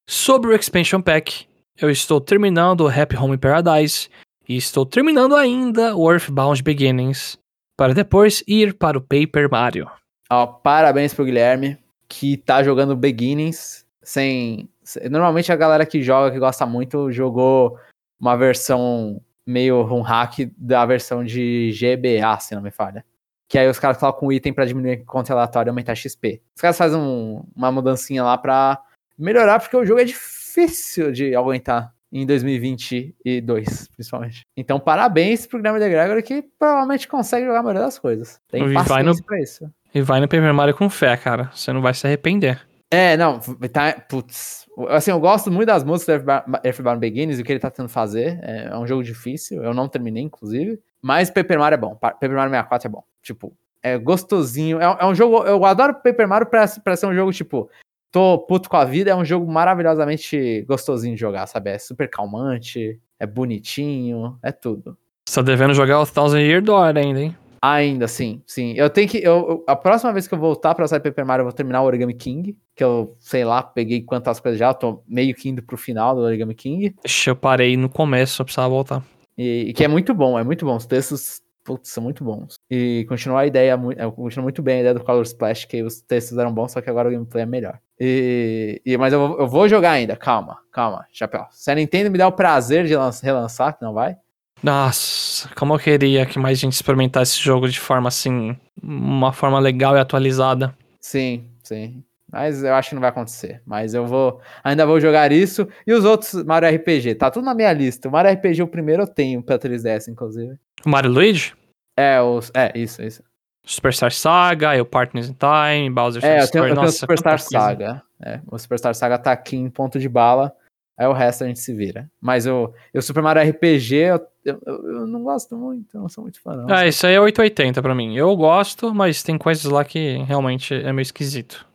[0.08, 1.46] Sobre o Expansion Pack,
[1.78, 4.08] eu estou terminando o Happy Home Paradise
[4.48, 7.38] e estou terminando ainda o Earthbound Beginnings
[7.80, 9.90] para depois ir para o Paper Mario.
[10.28, 14.68] Ó, parabéns pro Guilherme, que tá jogando Beginnings sem.
[15.10, 17.78] Normalmente a galera que joga, que gosta muito, jogou
[18.20, 23.02] uma versão meio um hack da versão de GBA, se não me falha.
[23.48, 26.42] Que aí os caras colocam um item pra diminuir conta aleatório e aumentar XP.
[26.54, 28.78] Os caras fazem um, uma mudancinha lá pra
[29.16, 34.46] melhorar, porque o jogo é difícil de aguentar em 2022, principalmente.
[34.56, 38.40] Então, parabéns pro Guilherme de Gregory, que provavelmente consegue jogar a maioria das coisas.
[38.48, 39.70] Tem e paciência no, pra isso.
[39.94, 41.50] E vai no Paper Mario com fé, cara.
[41.54, 42.60] Você não vai se arrepender.
[42.90, 43.38] É, não,
[43.72, 44.66] tá, putz.
[44.88, 46.30] Assim, eu gosto muito das músicas do
[46.64, 48.40] Everybody e o que ele tá tentando fazer.
[48.42, 50.80] É, é, um jogo difícil, eu não terminei, inclusive.
[51.00, 51.94] Mas Paper Mario é bom.
[51.94, 53.04] Paper Mario 64 é bom.
[53.22, 54.80] Tipo, é gostosinho.
[54.80, 55.44] É, é um jogo.
[55.44, 57.70] Eu adoro Paper Mario pra, pra ser um jogo, tipo,
[58.10, 61.70] tô puto com a vida, é um jogo maravilhosamente gostosinho de jogar, sabe?
[61.70, 64.96] É super calmante, é bonitinho, é tudo.
[65.28, 67.36] Você tá devendo jogar o Thousand Year Door ainda, hein?
[67.62, 68.72] Ainda, sim, sim.
[68.74, 69.18] Eu tenho que.
[69.18, 71.84] Eu, a próxima vez que eu voltar pra sair Paper Mario, eu vou terminar o
[71.84, 72.56] Origami King.
[72.74, 74.72] Que eu, sei lá, peguei quantas coisas já.
[74.72, 76.94] tô meio que indo pro final do Origami King.
[77.26, 79.04] Eu parei no começo, eu precisava voltar.
[79.36, 80.74] E, e que é muito bom, é muito bom.
[80.74, 82.54] Os textos putz, são muito bons.
[82.70, 83.78] E continua a ideia,
[84.16, 86.90] continua muito bem a ideia do Color Splash, que os textos eram bons, só que
[86.90, 87.78] agora o gameplay é melhor.
[88.00, 91.44] E, e mas eu, eu, vou jogar ainda, calma, calma, chapéu.
[91.50, 94.16] Se a Nintendo me der o prazer de relançar, que não vai.
[94.62, 99.58] Nossa, como eu queria que mais gente experimentasse esse jogo de forma assim, uma forma
[99.58, 100.74] legal e atualizada.
[100.98, 102.02] Sim, sim.
[102.30, 103.60] Mas eu acho que não vai acontecer.
[103.66, 104.40] Mas eu vou.
[104.62, 105.66] Ainda vou jogar isso.
[105.86, 107.16] E os outros Mario RPG.
[107.16, 108.08] Tá tudo na minha lista.
[108.08, 110.56] O Mario RPG, o primeiro eu tenho pra 3DS, inclusive.
[110.86, 111.52] O Mario Luigi?
[111.96, 113.22] É, os, é isso, isso.
[113.64, 118.02] Superstar Saga, o Partners in Time, Bowser's É, eu tenho, eu tenho o Superstar Saga.
[118.22, 120.54] É, o Superstar Saga tá aqui em ponto de bala.
[120.98, 122.10] Aí o resto a gente se vira.
[122.20, 126.22] Mas o, o Super Mario RPG, eu, eu, eu não gosto muito, eu não sou
[126.22, 126.54] muito fã.
[126.54, 126.66] Não.
[126.68, 128.14] Ah, isso aí é 880 pra mim.
[128.14, 131.66] Eu gosto, mas tem coisas lá que realmente é meio esquisito.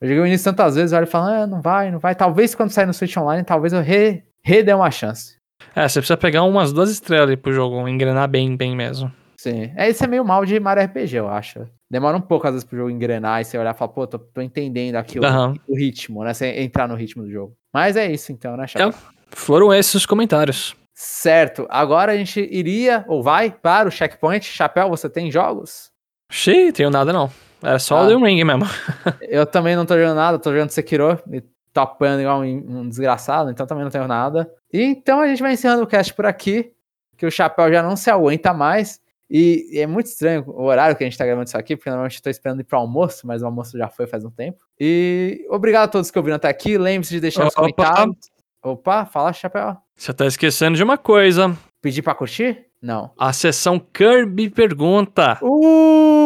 [0.00, 2.14] Eu joguei o início tantas vezes, olha falando, ah, não vai, não vai.
[2.14, 5.36] Talvez quando sair no Switch Online, talvez eu re, re dê uma chance.
[5.76, 9.12] É, você precisa pegar umas duas estrelas ali pro jogo, engrenar bem, bem mesmo.
[9.40, 9.72] Sim.
[9.74, 11.66] É, isso é meio mal de Mario RPG, eu acho.
[11.90, 14.18] Demora um pouco, às vezes, pro jogo engrenar e você olhar e falar, pô, tô,
[14.18, 15.54] tô entendendo aqui uhum.
[15.66, 16.34] o, o, ritmo, né?
[16.34, 17.56] Você entrar no ritmo do jogo.
[17.72, 18.90] Mas é isso, então, né, Chaco?
[18.90, 20.76] Então, foram esses os comentários.
[20.94, 21.66] Certo.
[21.70, 24.44] Agora a gente iria, ou vai, para o checkpoint.
[24.44, 25.90] Chapéu, você tem jogos?
[26.30, 27.30] Xiii, tenho nada não.
[27.62, 28.66] Era só ah, o The Ring mesmo.
[29.26, 32.88] eu também não tô jogando nada, tô jogando Sekiro e tô apanhando igual um, um
[32.90, 34.52] desgraçado, então também não tenho nada.
[34.70, 36.72] E então a gente vai encerrando o cast por aqui,
[37.16, 39.00] que o Chapéu já não se aguenta mais.
[39.30, 42.16] E, é muito estranho o horário que a gente tá gravando isso aqui, porque normalmente
[42.16, 44.58] eu tô esperando ir pro almoço, mas o almoço já foi faz um tempo.
[44.78, 46.76] E obrigado a todos que ouviram até aqui.
[46.76, 47.48] Lembre-se de deixar Opa.
[47.48, 48.16] os comentários.
[48.62, 49.76] Opa, fala, Chapéu.
[49.96, 51.56] Você tá esquecendo de uma coisa.
[51.80, 52.66] Pedir pra curtir?
[52.82, 53.10] Não.
[53.18, 55.38] A sessão Kirby Pergunta.
[55.42, 56.20] Uh!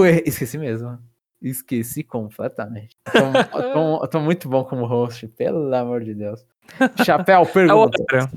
[0.00, 0.98] Uh, esqueci mesmo.
[1.40, 2.96] Esqueci completamente.
[3.04, 3.20] Tô,
[4.00, 6.44] tô, tô, muito bom como host, pelo amor de Deus.
[7.04, 8.02] Chapéu, pergunta.
[8.12, 8.28] É o,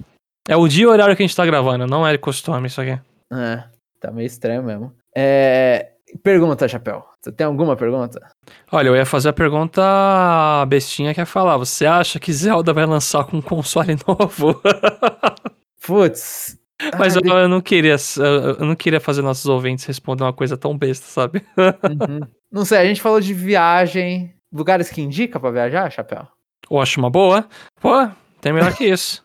[0.49, 2.81] é o dia e o horário que a gente tá gravando, não é costume isso
[2.81, 2.99] aqui.
[3.33, 3.65] É,
[3.99, 4.93] tá meio estranho mesmo.
[5.15, 7.05] É, pergunta, Chapéu.
[7.21, 8.19] Você tem alguma pergunta?
[8.71, 9.81] Olha, eu ia fazer a pergunta
[10.67, 11.57] bestinha que é falar.
[11.57, 14.61] Você acha que Zelda vai lançar com um console novo?
[15.85, 16.57] Putz,
[16.97, 20.77] mas eu, eu, não queria, eu não queria fazer nossos ouvintes responder uma coisa tão
[20.77, 21.45] besta, sabe?
[21.57, 22.19] Uhum.
[22.51, 26.27] Não sei, a gente falou de viagem, lugares que indica para viajar, Chapéu?
[26.69, 27.47] Eu acho uma boa.
[27.81, 28.07] Pô,
[28.39, 29.22] tem melhor que isso.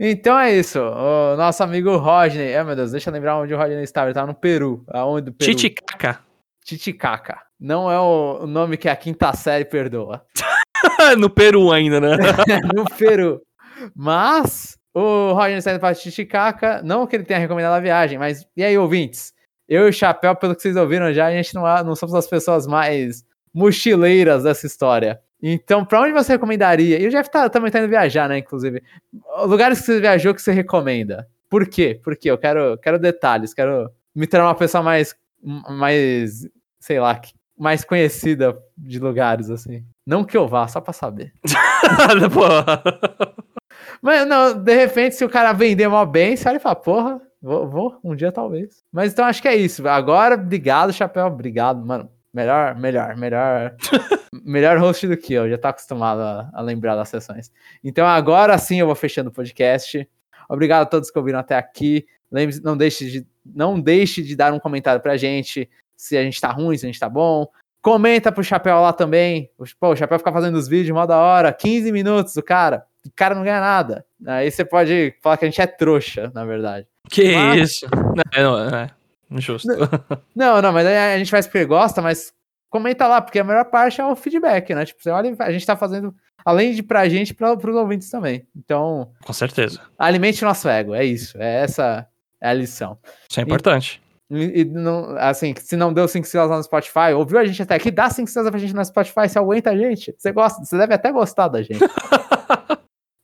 [0.00, 0.80] Então é isso.
[0.80, 2.54] O nosso amigo Rodney.
[2.54, 4.06] Ah, meu Deus, deixa eu lembrar onde o Rodney estava.
[4.06, 4.84] Ele estava no Peru.
[4.88, 5.50] Aonde do Peru?
[5.50, 6.20] Titicaca.
[6.64, 7.40] Titicaca.
[7.58, 10.24] Não é o nome que a quinta série perdoa.
[11.18, 12.16] no Peru ainda, né?
[12.74, 13.40] no Peru.
[13.94, 18.46] Mas o Roger está indo para Titicaca, não que ele tenha recomendado a viagem, mas
[18.56, 19.34] e aí, ouvintes?
[19.68, 22.26] Eu e o Chapéu, pelo que vocês ouviram já, a gente não, não somos as
[22.26, 25.20] pessoas mais mochileiras dessa história.
[25.48, 27.00] Então, para onde você recomendaria?
[27.00, 28.82] E o Jeff tá, também tá indo viajar, né, inclusive.
[29.44, 31.28] Lugares que você viajou que você recomenda.
[31.48, 32.00] Por quê?
[32.02, 35.14] Porque eu quero, quero detalhes, quero me tornar uma pessoa mais,
[35.70, 36.48] mais,
[36.80, 37.20] sei lá,
[37.56, 39.84] mais conhecida de lugares, assim.
[40.04, 41.32] Não que eu vá, só pra saber.
[44.02, 47.22] Mas não, de repente, se o cara vender mal bem, você olha e fala, porra,
[47.40, 48.82] vou, vou, um dia talvez.
[48.92, 49.86] Mas então acho que é isso.
[49.86, 52.10] Agora, obrigado, Chapéu, obrigado, mano.
[52.36, 53.74] Melhor, melhor, melhor.
[54.44, 57.50] melhor host do que eu, já tá acostumado a, a, lembrar das sessões.
[57.82, 60.06] Então agora sim eu vou fechando o podcast.
[60.46, 62.06] Obrigado a todos que ouviram até aqui.
[62.30, 65.66] Lembre não deixe de, não deixe de dar um comentário pra gente
[65.96, 67.48] se a gente tá ruim, se a gente tá bom.
[67.80, 69.50] Comenta pro Chapéu lá também.
[69.80, 71.54] Pô, o Chapéu fica fazendo os vídeos mó da hora.
[71.54, 74.04] 15 minutos o cara o cara não ganha nada.
[74.26, 76.86] Aí você pode falar que a gente é trouxa, na verdade.
[77.08, 77.62] Que mas...
[77.62, 77.86] isso?
[78.36, 78.90] Não, não, é
[79.30, 79.68] injusto.
[80.34, 82.32] Não, não, mas a gente faz porque gosta, mas
[82.70, 84.84] comenta lá, porque a melhor parte é o feedback, né?
[84.84, 86.14] Tipo, você olha, a gente tá fazendo,
[86.44, 88.46] além de pra gente, pra, pros ouvintes também.
[88.56, 89.10] Então.
[89.24, 89.80] Com certeza.
[89.98, 91.36] Alimente o nosso ego, é isso.
[91.40, 92.06] É essa
[92.40, 92.98] é a lição.
[93.28, 94.02] Isso é importante.
[94.30, 97.76] E, e não, assim, se não deu 5 estrelas no Spotify, ouviu a gente até
[97.76, 100.14] aqui, dá 5 estrelas pra gente no Spotify, você aguenta a gente.
[100.18, 101.80] Você gosta, você deve até gostar da gente.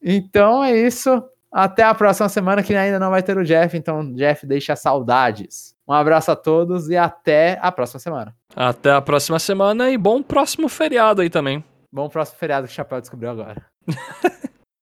[0.02, 1.22] Então é isso.
[1.52, 3.76] Até a próxima semana, que ainda não vai ter o Jeff.
[3.76, 5.76] Então, Jeff, deixa saudades.
[5.86, 8.34] Um abraço a todos e até a próxima semana.
[8.56, 11.62] Até a próxima semana e bom próximo feriado aí também.
[11.92, 13.62] Bom próximo feriado que o Chapéu descobriu agora.